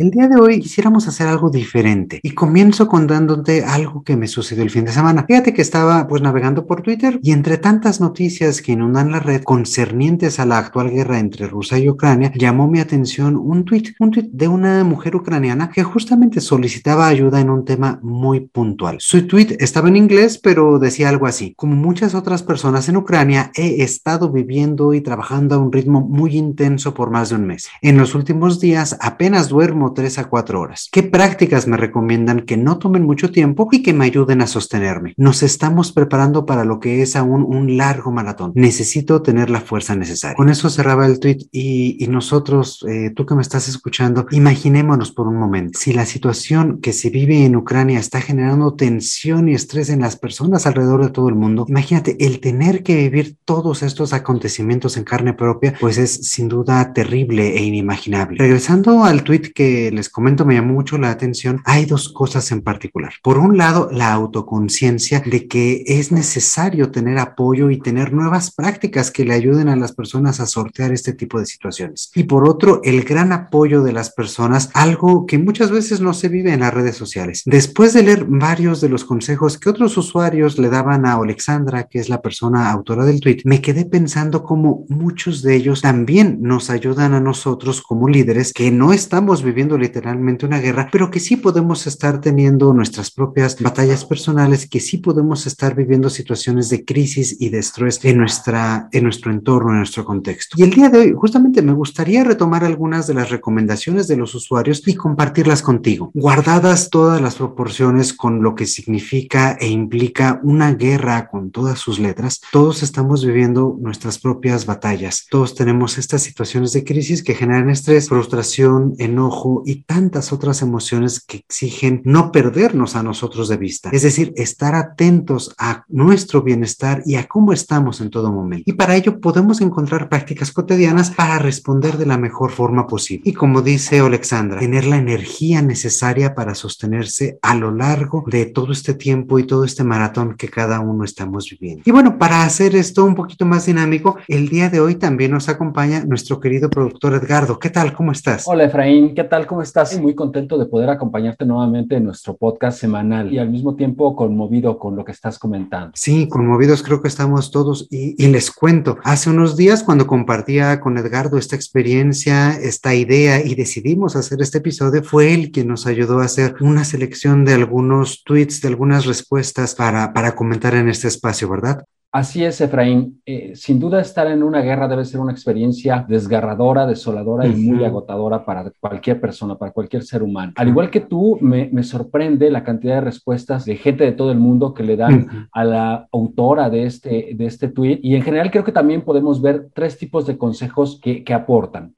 El 0.00 0.10
día 0.10 0.28
de 0.28 0.40
hoy 0.40 0.60
quisiéramos 0.60 1.06
hacer 1.08 1.28
algo 1.28 1.50
diferente 1.50 2.20
y 2.22 2.30
comienzo 2.30 2.88
contándote 2.88 3.66
algo 3.66 4.02
que 4.02 4.16
me 4.16 4.28
sucedió 4.28 4.62
el 4.62 4.70
fin 4.70 4.86
de 4.86 4.92
semana. 4.92 5.26
Fíjate 5.28 5.52
que 5.52 5.60
estaba 5.60 6.08
pues 6.08 6.22
navegando 6.22 6.66
por 6.66 6.80
Twitter 6.80 7.20
y 7.22 7.32
entre 7.32 7.58
tantas 7.58 8.00
noticias 8.00 8.62
que 8.62 8.72
inundan 8.72 9.12
la 9.12 9.20
red 9.20 9.42
concernientes 9.42 10.40
a 10.40 10.46
la 10.46 10.56
actual 10.56 10.90
guerra 10.90 11.18
entre 11.18 11.48
Rusia 11.48 11.76
y 11.76 11.90
Ucrania, 11.90 12.32
llamó 12.34 12.66
mi 12.66 12.80
atención 12.80 13.36
un 13.36 13.66
tweet, 13.66 13.92
un 13.98 14.10
tweet 14.10 14.30
de 14.32 14.48
una 14.48 14.84
mujer 14.84 15.16
ucraniana 15.16 15.68
que 15.68 15.82
justamente 15.82 16.40
solicitaba 16.40 17.06
ayuda 17.06 17.38
en 17.38 17.50
un 17.50 17.66
tema 17.66 18.00
muy 18.02 18.40
puntual. 18.40 18.96
Su 19.00 19.26
tweet 19.26 19.58
estaba 19.58 19.88
en 19.88 19.96
inglés, 19.96 20.40
pero 20.42 20.78
decía 20.78 21.10
algo 21.10 21.26
así: 21.26 21.52
Como 21.58 21.76
muchas 21.76 22.14
otras 22.14 22.42
personas 22.42 22.88
en 22.88 22.96
Ucrania, 22.96 23.52
he 23.54 23.82
estado 23.82 24.32
viviendo 24.32 24.94
y 24.94 25.02
trabajando 25.02 25.56
a 25.56 25.58
un 25.58 25.70
ritmo 25.70 26.00
muy 26.00 26.38
intenso 26.38 26.94
por 26.94 27.10
más 27.10 27.28
de 27.28 27.34
un 27.34 27.46
mes. 27.46 27.68
En 27.82 27.98
los 27.98 28.14
últimos 28.14 28.60
días 28.60 28.96
apenas 28.98 29.50
duermo 29.50 29.89
tres 29.92 30.18
a 30.18 30.28
cuatro 30.28 30.60
horas. 30.60 30.88
¿Qué 30.90 31.02
prácticas 31.02 31.66
me 31.66 31.76
recomiendan 31.76 32.40
que 32.40 32.56
no 32.56 32.78
tomen 32.78 33.04
mucho 33.04 33.30
tiempo 33.30 33.68
y 33.72 33.82
que 33.82 33.92
me 33.92 34.04
ayuden 34.04 34.42
a 34.42 34.46
sostenerme? 34.46 35.14
Nos 35.16 35.42
estamos 35.42 35.92
preparando 35.92 36.46
para 36.46 36.64
lo 36.64 36.80
que 36.80 37.02
es 37.02 37.16
aún 37.16 37.42
un 37.42 37.76
largo 37.76 38.10
maratón. 38.10 38.52
Necesito 38.54 39.22
tener 39.22 39.50
la 39.50 39.60
fuerza 39.60 39.94
necesaria. 39.94 40.36
Con 40.36 40.48
eso 40.48 40.70
cerraba 40.70 41.06
el 41.06 41.20
tweet 41.20 41.48
y, 41.52 42.06
nosotros, 42.08 42.84
eh, 42.88 43.12
tú 43.14 43.24
que 43.26 43.34
me 43.34 43.42
estás 43.42 43.68
escuchando, 43.68 44.26
imaginémonos 44.30 45.12
por 45.12 45.28
un 45.28 45.36
momento. 45.36 45.78
Si 45.78 45.92
la 45.92 46.06
situación 46.06 46.80
que 46.80 46.92
se 46.92 47.10
vive 47.10 47.44
en 47.44 47.56
Ucrania 47.56 47.98
está 47.98 48.20
generando 48.20 48.74
tensión 48.74 49.48
y 49.48 49.54
estrés 49.54 49.90
en 49.90 50.00
las 50.00 50.16
personas 50.16 50.66
alrededor 50.66 51.04
de 51.04 51.10
todo 51.10 51.28
el 51.28 51.34
mundo, 51.34 51.66
imagínate 51.68 52.16
el 52.24 52.40
tener 52.40 52.82
que 52.82 52.96
vivir 52.96 53.36
todos 53.44 53.82
estos 53.82 54.12
acontecimientos 54.12 54.96
en 54.96 55.04
carne 55.04 55.34
propia, 55.34 55.74
pues 55.80 55.98
es 55.98 56.10
sin 56.28 56.48
duda 56.48 56.92
terrible 56.92 57.56
e 57.56 57.62
inimaginable. 57.62 58.38
Regresando 58.38 59.04
al 59.04 59.22
tweet 59.22 59.52
que 59.54 59.79
les 59.92 60.08
comento 60.08 60.44
me 60.44 60.54
llamó 60.54 60.74
mucho 60.74 60.98
la 60.98 61.10
atención, 61.10 61.62
hay 61.64 61.86
dos 61.86 62.08
cosas 62.08 62.50
en 62.52 62.62
particular. 62.62 63.12
Por 63.22 63.38
un 63.38 63.56
lado, 63.56 63.88
la 63.92 64.12
autoconciencia 64.12 65.20
de 65.20 65.48
que 65.48 65.82
es 65.86 66.12
necesario 66.12 66.90
tener 66.90 67.18
apoyo 67.18 67.70
y 67.70 67.78
tener 67.78 68.12
nuevas 68.12 68.52
prácticas 68.52 69.10
que 69.10 69.24
le 69.24 69.34
ayuden 69.34 69.68
a 69.68 69.76
las 69.76 69.92
personas 69.92 70.40
a 70.40 70.46
sortear 70.46 70.92
este 70.92 71.12
tipo 71.12 71.38
de 71.38 71.46
situaciones. 71.46 72.10
Y 72.14 72.24
por 72.24 72.48
otro, 72.48 72.80
el 72.84 73.02
gran 73.04 73.32
apoyo 73.32 73.82
de 73.82 73.92
las 73.92 74.10
personas, 74.10 74.70
algo 74.74 75.26
que 75.26 75.38
muchas 75.38 75.70
veces 75.70 76.00
no 76.00 76.12
se 76.12 76.28
vive 76.28 76.52
en 76.52 76.60
las 76.60 76.74
redes 76.74 76.96
sociales. 76.96 77.42
Después 77.46 77.92
de 77.92 78.02
leer 78.02 78.26
varios 78.28 78.80
de 78.80 78.88
los 78.88 79.04
consejos 79.04 79.58
que 79.58 79.70
otros 79.70 79.96
usuarios 79.96 80.58
le 80.58 80.68
daban 80.68 81.06
a 81.06 81.14
Alexandra, 81.14 81.84
que 81.84 81.98
es 81.98 82.08
la 82.08 82.22
persona 82.22 82.70
autora 82.70 83.04
del 83.04 83.20
tweet, 83.20 83.42
me 83.44 83.60
quedé 83.60 83.84
pensando 83.84 84.42
cómo 84.42 84.84
muchos 84.88 85.42
de 85.42 85.56
ellos 85.56 85.82
también 85.82 86.38
nos 86.40 86.70
ayudan 86.70 87.14
a 87.14 87.20
nosotros 87.20 87.82
como 87.82 88.08
líderes 88.08 88.52
que 88.52 88.70
no 88.70 88.92
estamos 88.92 89.42
viviendo 89.42 89.69
literalmente 89.78 90.46
una 90.46 90.58
guerra, 90.58 90.88
pero 90.90 91.10
que 91.10 91.20
sí 91.20 91.36
podemos 91.36 91.86
estar 91.86 92.20
teniendo 92.20 92.72
nuestras 92.72 93.10
propias 93.10 93.60
batallas 93.60 94.04
personales, 94.04 94.68
que 94.68 94.80
sí 94.80 94.98
podemos 94.98 95.46
estar 95.46 95.74
viviendo 95.74 96.10
situaciones 96.10 96.68
de 96.68 96.84
crisis 96.84 97.36
y 97.40 97.48
de 97.50 97.58
estrés 97.58 98.00
en, 98.04 98.18
nuestra, 98.18 98.88
en 98.92 99.04
nuestro 99.04 99.30
entorno, 99.30 99.70
en 99.70 99.78
nuestro 99.78 100.04
contexto. 100.04 100.56
Y 100.58 100.62
el 100.62 100.70
día 100.70 100.88
de 100.88 100.98
hoy, 100.98 101.14
justamente 101.16 101.62
me 101.62 101.72
gustaría 101.72 102.24
retomar 102.24 102.64
algunas 102.64 103.06
de 103.06 103.14
las 103.14 103.30
recomendaciones 103.30 104.08
de 104.08 104.16
los 104.16 104.34
usuarios 104.34 104.82
y 104.86 104.94
compartirlas 104.94 105.62
contigo, 105.62 106.10
guardadas 106.14 106.90
todas 106.90 107.20
las 107.20 107.36
proporciones 107.36 108.12
con 108.12 108.42
lo 108.42 108.54
que 108.54 108.66
significa 108.66 109.56
e 109.60 109.68
implica 109.68 110.40
una 110.42 110.74
guerra 110.74 111.28
con 111.28 111.50
todas 111.50 111.78
sus 111.78 111.98
letras. 111.98 112.40
Todos 112.52 112.82
estamos 112.82 113.24
viviendo 113.24 113.76
nuestras 113.80 114.18
propias 114.18 114.66
batallas. 114.66 115.26
Todos 115.30 115.54
tenemos 115.54 115.98
estas 115.98 116.22
situaciones 116.22 116.72
de 116.72 116.84
crisis 116.84 117.22
que 117.22 117.34
generan 117.34 117.70
estrés, 117.70 118.08
frustración, 118.08 118.94
enojo, 118.98 119.59
y 119.64 119.82
tantas 119.82 120.32
otras 120.32 120.62
emociones 120.62 121.20
que 121.20 121.38
exigen 121.38 122.02
no 122.04 122.32
perdernos 122.32 122.96
a 122.96 123.02
nosotros 123.02 123.48
de 123.48 123.56
vista. 123.56 123.90
Es 123.92 124.02
decir, 124.02 124.32
estar 124.36 124.74
atentos 124.74 125.54
a 125.58 125.84
nuestro 125.88 126.42
bienestar 126.42 127.02
y 127.06 127.16
a 127.16 127.26
cómo 127.26 127.52
estamos 127.52 128.00
en 128.00 128.10
todo 128.10 128.32
momento. 128.32 128.64
Y 128.66 128.74
para 128.74 128.96
ello 128.96 129.20
podemos 129.20 129.60
encontrar 129.60 130.08
prácticas 130.08 130.52
cotidianas 130.52 131.10
para 131.10 131.38
responder 131.38 131.96
de 131.96 132.06
la 132.06 132.18
mejor 132.18 132.50
forma 132.50 132.86
posible. 132.86 133.22
Y 133.24 133.32
como 133.32 133.62
dice 133.62 134.00
Alexandra, 134.00 134.60
tener 134.60 134.86
la 134.86 134.96
energía 134.96 135.62
necesaria 135.62 136.34
para 136.34 136.54
sostenerse 136.54 137.38
a 137.42 137.54
lo 137.54 137.70
largo 137.70 138.24
de 138.26 138.46
todo 138.46 138.72
este 138.72 138.94
tiempo 138.94 139.38
y 139.38 139.46
todo 139.46 139.64
este 139.64 139.84
maratón 139.84 140.36
que 140.36 140.48
cada 140.48 140.80
uno 140.80 141.04
estamos 141.04 141.48
viviendo. 141.50 141.82
Y 141.84 141.90
bueno, 141.90 142.18
para 142.18 142.44
hacer 142.44 142.74
esto 142.76 143.04
un 143.04 143.14
poquito 143.14 143.46
más 143.46 143.66
dinámico, 143.66 144.16
el 144.28 144.48
día 144.48 144.68
de 144.68 144.80
hoy 144.80 144.96
también 144.96 145.30
nos 145.30 145.48
acompaña 145.48 146.04
nuestro 146.04 146.40
querido 146.40 146.70
productor 146.70 147.14
Edgardo. 147.14 147.58
¿Qué 147.58 147.70
tal? 147.70 147.92
¿Cómo 147.92 148.12
estás? 148.12 148.44
Hola 148.46 148.64
Efraín, 148.64 149.14
¿qué 149.14 149.24
tal? 149.24 149.39
¿Cómo 149.46 149.62
estás? 149.62 149.98
Muy 150.00 150.14
contento 150.14 150.58
de 150.58 150.66
poder 150.66 150.90
acompañarte 150.90 151.44
nuevamente 151.44 151.96
en 151.96 152.04
nuestro 152.04 152.36
podcast 152.36 152.78
semanal 152.78 153.32
y 153.32 153.38
al 153.38 153.50
mismo 153.50 153.74
tiempo 153.74 154.14
conmovido 154.16 154.78
con 154.78 154.96
lo 154.96 155.04
que 155.04 155.12
estás 155.12 155.38
comentando. 155.38 155.92
Sí, 155.94 156.28
conmovidos 156.28 156.82
creo 156.82 157.00
que 157.02 157.08
estamos 157.08 157.50
todos 157.50 157.86
y, 157.90 158.14
y 158.22 158.28
les 158.28 158.50
cuento, 158.50 158.98
hace 159.04 159.30
unos 159.30 159.56
días 159.56 159.82
cuando 159.82 160.06
compartía 160.06 160.80
con 160.80 160.98
Edgardo 160.98 161.38
esta 161.38 161.56
experiencia, 161.56 162.52
esta 162.52 162.94
idea 162.94 163.44
y 163.44 163.54
decidimos 163.54 164.16
hacer 164.16 164.40
este 164.42 164.58
episodio, 164.58 165.02
fue 165.02 165.34
él 165.34 165.50
quien 165.50 165.68
nos 165.68 165.86
ayudó 165.86 166.20
a 166.20 166.24
hacer 166.24 166.54
una 166.60 166.84
selección 166.84 167.44
de 167.44 167.54
algunos 167.54 168.22
tweets, 168.24 168.60
de 168.60 168.68
algunas 168.68 169.06
respuestas 169.06 169.74
para, 169.74 170.12
para 170.12 170.34
comentar 170.34 170.74
en 170.74 170.88
este 170.88 171.08
espacio, 171.08 171.48
¿verdad? 171.48 171.84
Así 172.12 172.44
es, 172.44 172.60
Efraín. 172.60 173.22
Eh, 173.24 173.52
sin 173.54 173.78
duda 173.78 174.00
estar 174.00 174.26
en 174.26 174.42
una 174.42 174.62
guerra 174.62 174.88
debe 174.88 175.04
ser 175.04 175.20
una 175.20 175.30
experiencia 175.30 176.04
desgarradora, 176.08 176.84
desoladora 176.84 177.46
y 177.46 177.54
muy 177.54 177.84
agotadora 177.84 178.44
para 178.44 178.72
cualquier 178.80 179.20
persona, 179.20 179.56
para 179.56 179.70
cualquier 179.70 180.02
ser 180.02 180.24
humano. 180.24 180.52
Al 180.56 180.66
igual 180.66 180.90
que 180.90 181.00
tú, 181.00 181.38
me, 181.40 181.70
sorprende 181.84 182.50
la 182.50 182.64
cantidad 182.64 182.96
de 182.96 183.02
respuestas 183.02 183.64
de 183.64 183.76
gente 183.76 184.02
de 184.02 184.12
todo 184.12 184.32
el 184.32 184.38
mundo 184.38 184.74
que 184.74 184.82
le 184.82 184.96
dan 184.96 185.48
a 185.52 185.64
la 185.64 186.08
autora 186.10 186.68
de 186.68 186.84
este, 186.84 187.30
de 187.36 187.46
este 187.46 187.68
tweet. 187.68 188.00
Y 188.02 188.16
en 188.16 188.22
general 188.22 188.50
creo 188.50 188.64
que 188.64 188.72
también 188.72 189.02
podemos 189.02 189.40
ver 189.40 189.68
tres 189.72 189.96
tipos 189.96 190.26
de 190.26 190.36
consejos 190.36 190.98
que, 191.00 191.22
que 191.22 191.32
aportan. 191.32 191.94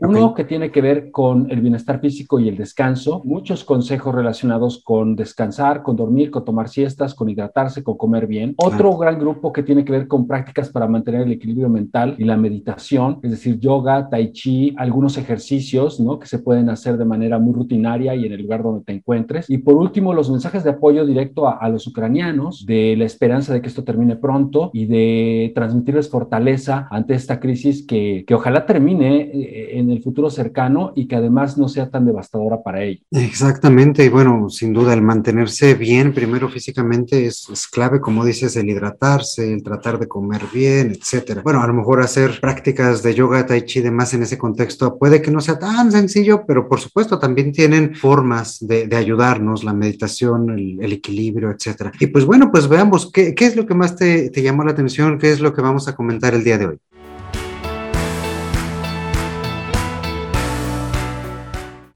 Uno 0.00 0.34
que 0.34 0.44
tiene 0.44 0.70
que 0.70 0.80
ver 0.80 1.10
con 1.10 1.50
el 1.50 1.60
bienestar 1.60 2.00
físico 2.00 2.38
y 2.38 2.48
el 2.48 2.56
descanso, 2.56 3.20
muchos 3.24 3.64
consejos 3.64 4.14
relacionados 4.14 4.82
con 4.84 5.16
descansar, 5.16 5.82
con 5.82 5.96
dormir, 5.96 6.30
con 6.30 6.44
tomar 6.44 6.68
siestas, 6.68 7.14
con 7.14 7.28
hidratarse, 7.28 7.82
con 7.82 7.96
comer 7.96 8.26
bien. 8.26 8.54
Otro 8.58 8.96
gran 8.96 9.18
grupo 9.18 9.52
que 9.52 9.62
tiene 9.62 9.84
que 9.84 9.92
ver 9.92 10.06
con 10.06 10.26
prácticas 10.26 10.70
para 10.70 10.86
mantener 10.86 11.22
el 11.22 11.32
equilibrio 11.32 11.68
mental 11.68 12.14
y 12.18 12.24
la 12.24 12.36
meditación, 12.36 13.18
es 13.22 13.32
decir, 13.32 13.58
yoga, 13.58 14.08
tai 14.08 14.32
chi, 14.32 14.74
algunos 14.76 15.18
ejercicios, 15.18 15.98
¿no? 15.98 16.18
Que 16.18 16.26
se 16.26 16.38
pueden 16.38 16.70
hacer 16.70 16.96
de 16.96 17.04
manera 17.04 17.38
muy 17.38 17.54
rutinaria 17.54 18.14
y 18.14 18.26
en 18.26 18.32
el 18.32 18.42
lugar 18.42 18.62
donde 18.62 18.84
te 18.84 18.92
encuentres. 18.92 19.50
Y 19.50 19.58
por 19.58 19.74
último, 19.74 20.14
los 20.14 20.30
mensajes 20.30 20.64
de 20.64 20.70
apoyo 20.70 21.06
directo 21.06 21.48
a, 21.48 21.68
los 21.68 21.86
ucranianos, 21.86 22.64
de 22.64 22.94
la 22.96 23.04
esperanza 23.04 23.52
de 23.52 23.60
que 23.60 23.68
esto 23.68 23.84
termine 23.84 24.16
pronto 24.16 24.70
y 24.72 24.86
de 24.86 25.52
transmitirles 25.54 26.08
fortaleza 26.08 26.88
ante 26.90 27.14
esta 27.14 27.40
crisis 27.40 27.86
que, 27.86 28.24
que 28.26 28.34
ojalá 28.34 28.64
termine 28.64 29.30
eh, 29.32 29.78
en 29.88 29.96
el 29.96 30.02
futuro 30.02 30.30
cercano 30.30 30.92
y 30.94 31.08
que 31.08 31.16
además 31.16 31.56
no 31.56 31.68
sea 31.68 31.90
tan 31.90 32.04
devastadora 32.04 32.62
para 32.62 32.82
ellos. 32.82 33.02
Exactamente, 33.10 34.04
y 34.04 34.08
bueno, 34.08 34.48
sin 34.50 34.72
duda 34.72 34.92
el 34.92 35.02
mantenerse 35.02 35.74
bien, 35.74 36.12
primero 36.12 36.48
físicamente 36.48 37.26
es, 37.26 37.48
clave, 37.72 38.00
como 38.00 38.24
dices, 38.24 38.56
el 38.56 38.68
hidratarse, 38.68 39.52
el 39.52 39.62
tratar 39.62 39.98
de 39.98 40.08
comer 40.08 40.42
bien, 40.52 40.92
etcétera. 40.92 41.42
Bueno, 41.42 41.62
a 41.62 41.66
lo 41.66 41.74
mejor 41.74 42.02
hacer 42.02 42.38
prácticas 42.40 43.02
de 43.02 43.14
yoga, 43.14 43.46
tai 43.46 43.62
chi, 43.62 43.80
demás 43.80 44.14
en 44.14 44.22
ese 44.22 44.38
contexto 44.38 44.98
puede 44.98 45.22
que 45.22 45.30
no 45.30 45.40
sea 45.40 45.58
tan 45.58 45.90
sencillo, 45.90 46.44
pero 46.46 46.68
por 46.68 46.80
supuesto 46.80 47.18
también 47.18 47.52
tienen 47.52 47.94
formas 47.94 48.58
de, 48.60 48.88
ayudarnos, 48.94 49.64
la 49.64 49.72
meditación, 49.72 50.50
el, 50.50 50.92
equilibrio, 50.92 51.50
etcétera. 51.50 51.92
Y 52.00 52.08
pues 52.08 52.24
bueno, 52.24 52.50
pues 52.50 52.68
veamos 52.68 53.10
qué, 53.12 53.34
qué 53.34 53.46
es 53.46 53.56
lo 53.56 53.66
que 53.66 53.74
más 53.74 53.96
te, 53.96 54.30
te 54.30 54.42
llamó 54.42 54.64
la 54.64 54.72
atención, 54.72 55.18
qué 55.18 55.30
es 55.30 55.40
lo 55.40 55.54
que 55.54 55.62
vamos 55.62 55.88
a 55.88 55.94
comentar 55.94 56.34
el 56.34 56.44
día 56.44 56.58
de 56.58 56.66
hoy. 56.66 56.78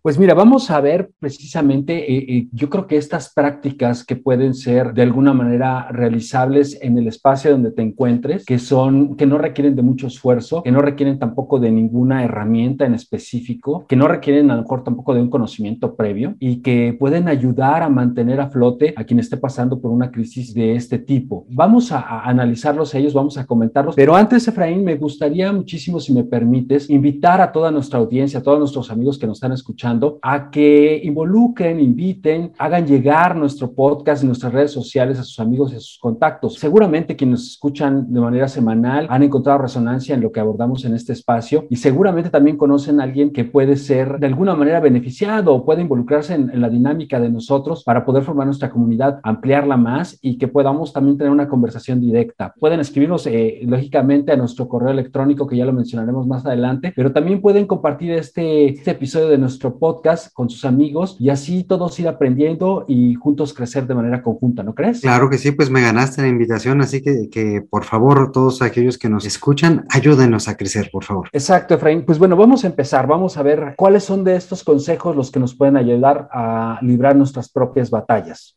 Pues 0.02 0.18
mira, 0.18 0.34
vamos 0.34 0.68
a 0.72 0.80
ver 0.80 1.12
precisamente, 1.20 2.12
eh, 2.12 2.26
eh, 2.28 2.48
yo 2.50 2.68
creo 2.68 2.88
que 2.88 2.96
estas 2.96 3.32
prácticas 3.32 4.04
que 4.04 4.16
pueden 4.16 4.52
ser 4.52 4.94
de 4.94 5.02
alguna 5.02 5.32
manera 5.32 5.86
realizables 5.92 6.76
en 6.82 6.98
el 6.98 7.06
espacio 7.06 7.52
donde 7.52 7.70
te 7.70 7.82
encuentres, 7.82 8.44
que 8.44 8.58
son, 8.58 9.16
que 9.16 9.26
no 9.26 9.38
requieren 9.38 9.76
de 9.76 9.82
mucho 9.82 10.08
esfuerzo, 10.08 10.64
que 10.64 10.72
no 10.72 10.80
requieren 10.80 11.20
tampoco 11.20 11.60
de 11.60 11.70
ninguna 11.70 12.24
herramienta 12.24 12.84
en 12.84 12.94
específico, 12.94 13.86
que 13.86 13.94
no 13.94 14.08
requieren 14.08 14.50
a 14.50 14.56
lo 14.56 14.62
mejor 14.62 14.82
tampoco 14.82 15.14
de 15.14 15.20
un 15.20 15.30
conocimiento 15.30 15.94
previo 15.94 16.34
y 16.40 16.62
que 16.62 16.96
pueden 16.98 17.28
ayudar 17.28 17.84
a 17.84 17.88
mantener 17.88 18.40
a 18.40 18.50
flote 18.50 18.94
a 18.96 19.04
quien 19.04 19.20
esté 19.20 19.36
pasando 19.36 19.80
por 19.80 19.92
una 19.92 20.10
crisis 20.10 20.52
de 20.52 20.74
este 20.74 20.98
tipo. 20.98 21.46
Vamos 21.48 21.92
a, 21.92 22.00
a 22.00 22.28
analizarlos 22.28 22.92
ellos, 22.96 23.14
vamos 23.14 23.38
a 23.38 23.46
comentarlos, 23.46 23.94
pero 23.94 24.16
antes, 24.16 24.48
Efraín, 24.48 24.82
me 24.82 24.96
gustaría 24.96 25.52
muchísimo, 25.52 26.00
si 26.00 26.12
me 26.12 26.24
permites, 26.24 26.90
invitar 26.90 27.40
a 27.40 27.52
toda 27.52 27.70
nuestra 27.70 28.00
audiencia, 28.00 28.40
a 28.40 28.42
todos 28.42 28.58
nuestros 28.58 28.90
amigos 28.90 29.16
que 29.16 29.28
nos 29.28 29.36
están 29.36 29.52
escuchando, 29.52 29.91
a 30.22 30.50
que 30.50 31.00
involucren, 31.02 31.80
inviten, 31.80 32.52
hagan 32.58 32.86
llegar 32.86 33.36
nuestro 33.36 33.72
podcast 33.72 34.22
y 34.22 34.26
nuestras 34.26 34.52
redes 34.52 34.70
sociales 34.70 35.18
a 35.18 35.24
sus 35.24 35.38
amigos 35.40 35.72
y 35.72 35.76
a 35.76 35.80
sus 35.80 35.98
contactos. 35.98 36.54
Seguramente 36.54 37.16
quienes 37.16 37.40
nos 37.40 37.50
escuchan 37.50 38.12
de 38.12 38.20
manera 38.20 38.48
semanal 38.48 39.06
han 39.10 39.22
encontrado 39.22 39.58
resonancia 39.58 40.14
en 40.14 40.20
lo 40.20 40.32
que 40.32 40.40
abordamos 40.40 40.84
en 40.84 40.94
este 40.94 41.12
espacio 41.12 41.66
y 41.70 41.76
seguramente 41.76 42.30
también 42.30 42.56
conocen 42.56 43.00
a 43.00 43.04
alguien 43.04 43.32
que 43.32 43.44
puede 43.44 43.76
ser 43.76 44.18
de 44.18 44.26
alguna 44.26 44.54
manera 44.54 44.80
beneficiado 44.80 45.54
o 45.54 45.64
puede 45.64 45.82
involucrarse 45.82 46.34
en, 46.34 46.50
en 46.50 46.60
la 46.60 46.68
dinámica 46.68 47.20
de 47.20 47.30
nosotros 47.30 47.84
para 47.84 48.04
poder 48.04 48.22
formar 48.22 48.46
nuestra 48.46 48.70
comunidad, 48.70 49.20
ampliarla 49.22 49.76
más 49.76 50.18
y 50.20 50.38
que 50.38 50.48
podamos 50.48 50.92
también 50.92 51.18
tener 51.18 51.32
una 51.32 51.48
conversación 51.48 52.00
directa. 52.00 52.54
Pueden 52.58 52.80
escribirnos, 52.80 53.26
eh, 53.26 53.60
lógicamente, 53.64 54.32
a 54.32 54.36
nuestro 54.36 54.68
correo 54.68 54.90
electrónico, 54.90 55.46
que 55.46 55.56
ya 55.56 55.64
lo 55.64 55.72
mencionaremos 55.72 56.26
más 56.26 56.44
adelante, 56.46 56.92
pero 56.94 57.12
también 57.12 57.40
pueden 57.40 57.66
compartir 57.66 58.12
este, 58.12 58.70
este 58.70 58.92
episodio 58.92 59.28
de 59.28 59.38
nuestro 59.38 59.78
podcast 59.82 60.32
con 60.32 60.48
sus 60.48 60.64
amigos 60.64 61.16
y 61.18 61.28
así 61.28 61.64
todos 61.64 61.98
ir 61.98 62.06
aprendiendo 62.06 62.84
y 62.86 63.14
juntos 63.14 63.52
crecer 63.52 63.84
de 63.88 63.96
manera 63.96 64.22
conjunta, 64.22 64.62
¿no 64.62 64.76
crees? 64.76 65.00
Claro 65.00 65.28
que 65.28 65.38
sí, 65.38 65.50
pues 65.50 65.70
me 65.70 65.80
ganaste 65.80 66.22
la 66.22 66.28
invitación, 66.28 66.80
así 66.82 67.02
que, 67.02 67.28
que 67.28 67.66
por 67.68 67.82
favor, 67.82 68.30
todos 68.30 68.62
aquellos 68.62 68.96
que 68.96 69.08
nos 69.08 69.26
escuchan, 69.26 69.84
ayúdenos 69.90 70.46
a 70.46 70.56
crecer, 70.56 70.88
por 70.92 71.02
favor. 71.02 71.28
Exacto, 71.32 71.74
Efraín. 71.74 72.04
Pues 72.04 72.20
bueno, 72.20 72.36
vamos 72.36 72.62
a 72.62 72.68
empezar, 72.68 73.08
vamos 73.08 73.36
a 73.36 73.42
ver 73.42 73.74
cuáles 73.76 74.04
son 74.04 74.22
de 74.22 74.36
estos 74.36 74.62
consejos 74.62 75.16
los 75.16 75.32
que 75.32 75.40
nos 75.40 75.52
pueden 75.52 75.76
ayudar 75.76 76.28
a 76.30 76.78
librar 76.80 77.16
nuestras 77.16 77.48
propias 77.50 77.90
batallas. 77.90 78.56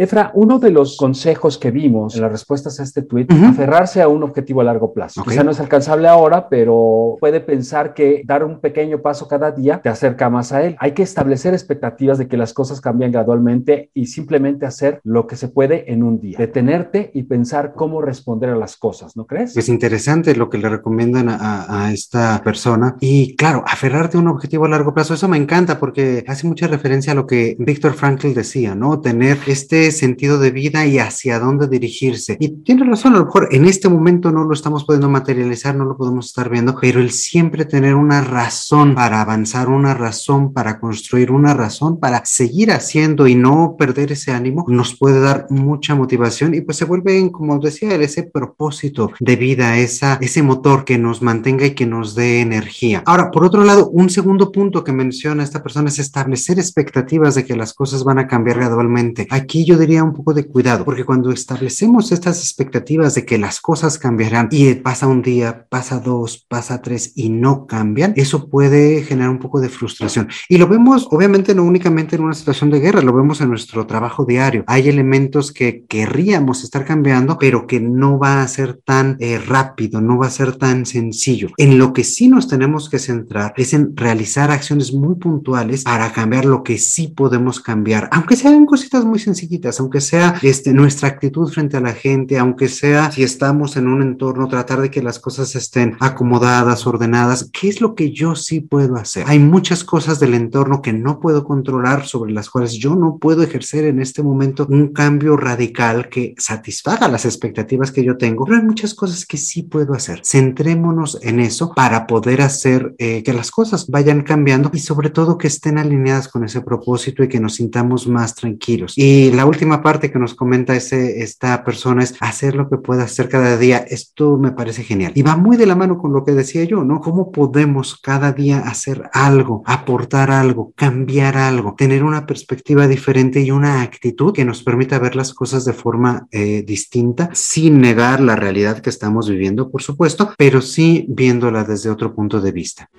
Efra, 0.00 0.30
uno 0.32 0.58
de 0.58 0.70
los 0.70 0.96
consejos 0.96 1.58
que 1.58 1.70
vimos 1.70 2.14
en 2.16 2.22
las 2.22 2.32
respuestas 2.32 2.80
a 2.80 2.82
este 2.84 3.02
tweet, 3.02 3.26
uh 3.30 3.34
-huh. 3.34 3.50
aferrarse 3.50 4.00
a 4.00 4.08
un 4.08 4.22
objetivo 4.22 4.62
a 4.62 4.64
largo 4.64 4.94
plazo. 4.94 5.20
Okay. 5.20 5.32
Quizá 5.32 5.44
no 5.44 5.50
es 5.50 5.60
alcanzable 5.60 6.08
ahora, 6.08 6.48
pero 6.48 7.16
puede 7.20 7.40
pensar 7.40 7.92
que 7.92 8.22
dar 8.24 8.42
un 8.42 8.60
pequeño 8.60 9.02
paso 9.02 9.28
cada 9.28 9.50
día 9.50 9.82
te 9.82 9.90
acerca 9.90 10.30
más 10.30 10.52
a 10.52 10.64
él. 10.64 10.74
Hay 10.80 10.92
que 10.92 11.02
establecer 11.02 11.52
expectativas 11.52 12.16
de 12.16 12.28
que 12.28 12.38
las 12.38 12.54
cosas 12.54 12.80
cambian 12.80 13.12
gradualmente 13.12 13.90
y 13.92 14.06
simplemente 14.06 14.64
hacer 14.64 15.00
lo 15.04 15.26
que 15.26 15.36
se 15.36 15.48
puede 15.48 15.92
en 15.92 16.02
un 16.02 16.18
día. 16.18 16.38
Detenerte 16.38 17.10
y 17.12 17.24
pensar 17.24 17.74
cómo 17.74 18.00
responder 18.00 18.48
a 18.48 18.56
las 18.56 18.78
cosas, 18.78 19.16
¿no 19.18 19.26
crees? 19.26 19.54
Es 19.54 19.68
interesante 19.68 20.34
lo 20.34 20.48
que 20.48 20.56
le 20.56 20.70
recomiendan 20.70 21.28
a, 21.28 21.66
a 21.68 21.92
esta 21.92 22.40
persona. 22.42 22.96
Y 23.00 23.36
claro, 23.36 23.64
aferrarte 23.66 24.16
a 24.16 24.20
un 24.20 24.28
objetivo 24.28 24.64
a 24.64 24.68
largo 24.70 24.94
plazo, 24.94 25.12
eso 25.12 25.28
me 25.28 25.36
encanta 25.36 25.78
porque 25.78 26.24
hace 26.26 26.46
mucha 26.46 26.68
referencia 26.68 27.12
a 27.12 27.16
lo 27.16 27.26
que 27.26 27.54
Víctor 27.58 27.92
Frankl 27.92 28.32
decía, 28.32 28.74
¿no? 28.74 29.00
Tener 29.00 29.36
este 29.46 29.89
sentido 29.92 30.38
de 30.38 30.50
vida 30.50 30.86
y 30.86 30.98
hacia 30.98 31.38
dónde 31.38 31.68
dirigirse. 31.68 32.36
Y 32.40 32.62
tiene 32.62 32.84
razón, 32.84 33.14
a 33.14 33.18
lo 33.18 33.24
mejor 33.26 33.48
en 33.50 33.64
este 33.64 33.88
momento 33.88 34.30
no 34.30 34.44
lo 34.44 34.52
estamos 34.52 34.84
pudiendo 34.84 35.08
materializar, 35.08 35.74
no 35.74 35.84
lo 35.84 35.96
podemos 35.96 36.26
estar 36.26 36.48
viendo, 36.48 36.76
pero 36.80 37.00
el 37.00 37.10
siempre 37.10 37.64
tener 37.64 37.94
una 37.94 38.20
razón 38.20 38.94
para 38.94 39.20
avanzar, 39.20 39.68
una 39.68 39.94
razón 39.94 40.52
para 40.52 40.80
construir, 40.80 41.30
una 41.30 41.54
razón 41.54 41.98
para 41.98 42.24
seguir 42.24 42.72
haciendo 42.72 43.26
y 43.26 43.34
no 43.34 43.76
perder 43.78 44.12
ese 44.12 44.32
ánimo, 44.32 44.64
nos 44.68 44.96
puede 44.96 45.20
dar 45.20 45.46
mucha 45.50 45.94
motivación 45.94 46.54
y 46.54 46.60
pues 46.60 46.76
se 46.76 46.84
vuelve, 46.84 47.30
como 47.32 47.58
decía 47.58 47.94
él, 47.94 48.02
ese 48.02 48.24
propósito 48.24 49.12
de 49.20 49.36
vida, 49.36 49.78
esa, 49.78 50.18
ese 50.20 50.42
motor 50.42 50.84
que 50.84 50.98
nos 50.98 51.22
mantenga 51.22 51.66
y 51.66 51.74
que 51.74 51.86
nos 51.86 52.14
dé 52.14 52.40
energía. 52.40 53.02
Ahora, 53.06 53.30
por 53.30 53.44
otro 53.44 53.64
lado, 53.64 53.88
un 53.90 54.10
segundo 54.10 54.52
punto 54.52 54.84
que 54.84 54.92
menciona 54.92 55.42
esta 55.42 55.62
persona 55.62 55.88
es 55.88 55.98
establecer 55.98 56.58
expectativas 56.58 57.34
de 57.34 57.44
que 57.44 57.56
las 57.56 57.74
cosas 57.74 58.04
van 58.04 58.18
a 58.18 58.26
cambiar 58.26 58.58
gradualmente. 58.58 59.26
Aquí 59.30 59.64
yo 59.64 59.76
diría 59.80 60.04
un 60.04 60.12
poco 60.12 60.34
de 60.34 60.46
cuidado, 60.46 60.84
porque 60.84 61.04
cuando 61.04 61.30
establecemos 61.30 62.12
estas 62.12 62.38
expectativas 62.40 63.14
de 63.14 63.24
que 63.24 63.38
las 63.38 63.60
cosas 63.60 63.98
cambiarán 63.98 64.48
y 64.50 64.74
pasa 64.74 65.06
un 65.06 65.22
día, 65.22 65.66
pasa 65.68 65.98
dos, 65.98 66.46
pasa 66.48 66.82
tres 66.82 67.12
y 67.16 67.30
no 67.30 67.66
cambian, 67.66 68.12
eso 68.16 68.48
puede 68.48 69.02
generar 69.02 69.30
un 69.30 69.38
poco 69.38 69.60
de 69.60 69.68
frustración. 69.68 70.28
Y 70.48 70.58
lo 70.58 70.68
vemos, 70.68 71.08
obviamente, 71.10 71.54
no 71.54 71.64
únicamente 71.64 72.16
en 72.16 72.22
una 72.22 72.34
situación 72.34 72.70
de 72.70 72.80
guerra, 72.80 73.02
lo 73.02 73.12
vemos 73.12 73.40
en 73.40 73.48
nuestro 73.48 73.86
trabajo 73.86 74.24
diario. 74.24 74.64
Hay 74.66 74.88
elementos 74.88 75.52
que 75.52 75.84
querríamos 75.88 76.62
estar 76.64 76.84
cambiando, 76.84 77.38
pero 77.38 77.66
que 77.66 77.80
no 77.80 78.18
va 78.18 78.42
a 78.42 78.48
ser 78.48 78.74
tan 78.74 79.16
eh, 79.20 79.38
rápido, 79.38 80.00
no 80.00 80.18
va 80.18 80.26
a 80.26 80.30
ser 80.30 80.56
tan 80.56 80.86
sencillo. 80.86 81.48
En 81.56 81.78
lo 81.78 81.92
que 81.92 82.04
sí 82.04 82.28
nos 82.28 82.48
tenemos 82.48 82.88
que 82.88 82.98
centrar 82.98 83.54
es 83.56 83.72
en 83.72 83.96
realizar 83.96 84.50
acciones 84.50 84.92
muy 84.92 85.16
puntuales 85.16 85.84
para 85.84 86.12
cambiar 86.12 86.44
lo 86.44 86.62
que 86.62 86.78
sí 86.78 87.08
podemos 87.08 87.60
cambiar, 87.60 88.08
aunque 88.12 88.36
sean 88.36 88.66
cositas 88.66 89.04
muy 89.04 89.18
sencillitas 89.18 89.69
aunque 89.78 90.00
sea 90.00 90.36
este, 90.42 90.72
nuestra 90.72 91.08
actitud 91.08 91.48
frente 91.52 91.76
a 91.76 91.80
la 91.80 91.92
gente, 91.92 92.38
aunque 92.38 92.68
sea 92.68 93.12
si 93.12 93.22
estamos 93.22 93.76
en 93.76 93.86
un 93.86 94.02
entorno, 94.02 94.48
tratar 94.48 94.80
de 94.80 94.90
que 94.90 95.02
las 95.02 95.18
cosas 95.18 95.54
estén 95.54 95.96
acomodadas, 96.00 96.86
ordenadas, 96.86 97.50
¿qué 97.52 97.68
es 97.68 97.80
lo 97.80 97.94
que 97.94 98.10
yo 98.10 98.34
sí 98.34 98.60
puedo 98.60 98.96
hacer? 98.96 99.24
Hay 99.26 99.38
muchas 99.38 99.84
cosas 99.84 100.18
del 100.18 100.34
entorno 100.34 100.82
que 100.82 100.92
no 100.92 101.20
puedo 101.20 101.44
controlar, 101.44 102.06
sobre 102.06 102.32
las 102.32 102.50
cuales 102.50 102.72
yo 102.72 102.96
no 102.96 103.18
puedo 103.18 103.42
ejercer 103.42 103.84
en 103.84 104.00
este 104.00 104.22
momento 104.22 104.66
un 104.68 104.88
cambio 104.88 105.36
radical 105.36 106.08
que 106.08 106.34
satisfaga 106.38 107.08
las 107.08 107.24
expectativas 107.24 107.92
que 107.92 108.04
yo 108.04 108.16
tengo, 108.16 108.44
pero 108.44 108.58
hay 108.58 108.64
muchas 108.64 108.94
cosas 108.94 109.26
que 109.26 109.36
sí 109.36 109.62
puedo 109.62 109.94
hacer. 109.94 110.22
Centrémonos 110.24 111.18
en 111.22 111.40
eso 111.40 111.72
para 111.74 112.06
poder 112.06 112.42
hacer 112.42 112.94
eh, 112.98 113.22
que 113.22 113.32
las 113.32 113.50
cosas 113.50 113.86
vayan 113.88 114.22
cambiando 114.22 114.70
y 114.72 114.78
sobre 114.78 115.10
todo 115.10 115.38
que 115.38 115.48
estén 115.48 115.78
alineadas 115.78 116.28
con 116.28 116.44
ese 116.44 116.60
propósito 116.60 117.22
y 117.22 117.28
que 117.28 117.40
nos 117.40 117.54
sintamos 117.56 118.06
más 118.06 118.34
tranquilos. 118.34 118.94
Y 118.96 119.30
la 119.32 119.46
última 119.50 119.82
parte 119.82 120.10
que 120.10 120.18
nos 120.18 120.34
comenta 120.34 120.74
ese, 120.74 121.22
esta 121.22 121.62
persona 121.64 122.02
es 122.02 122.14
hacer 122.20 122.54
lo 122.54 122.68
que 122.70 122.78
pueda 122.78 123.04
hacer 123.04 123.28
cada 123.28 123.56
día. 123.56 123.78
Esto 123.78 124.38
me 124.38 124.52
parece 124.52 124.82
genial. 124.82 125.12
Y 125.14 125.22
va 125.22 125.36
muy 125.36 125.56
de 125.56 125.66
la 125.66 125.76
mano 125.76 125.98
con 125.98 126.12
lo 126.12 126.24
que 126.24 126.32
decía 126.32 126.64
yo, 126.64 126.84
¿no? 126.84 127.00
¿Cómo 127.00 127.30
podemos 127.30 128.00
cada 128.00 128.32
día 128.32 128.60
hacer 128.60 129.10
algo, 129.12 129.62
aportar 129.66 130.30
algo, 130.30 130.72
cambiar 130.76 131.36
algo, 131.36 131.74
tener 131.76 132.04
una 132.04 132.26
perspectiva 132.26 132.86
diferente 132.86 133.40
y 133.40 133.50
una 133.50 133.82
actitud 133.82 134.32
que 134.32 134.44
nos 134.44 134.62
permita 134.62 134.98
ver 134.98 135.16
las 135.16 135.34
cosas 135.34 135.64
de 135.64 135.72
forma 135.72 136.26
eh, 136.30 136.62
distinta, 136.66 137.30
sin 137.32 137.80
negar 137.80 138.20
la 138.20 138.36
realidad 138.36 138.80
que 138.80 138.90
estamos 138.90 139.28
viviendo, 139.28 139.70
por 139.70 139.82
supuesto, 139.82 140.32
pero 140.38 140.60
sí 140.60 141.06
viéndola 141.08 141.64
desde 141.64 141.90
otro 141.90 142.14
punto 142.14 142.40
de 142.40 142.52
vista. 142.52 142.90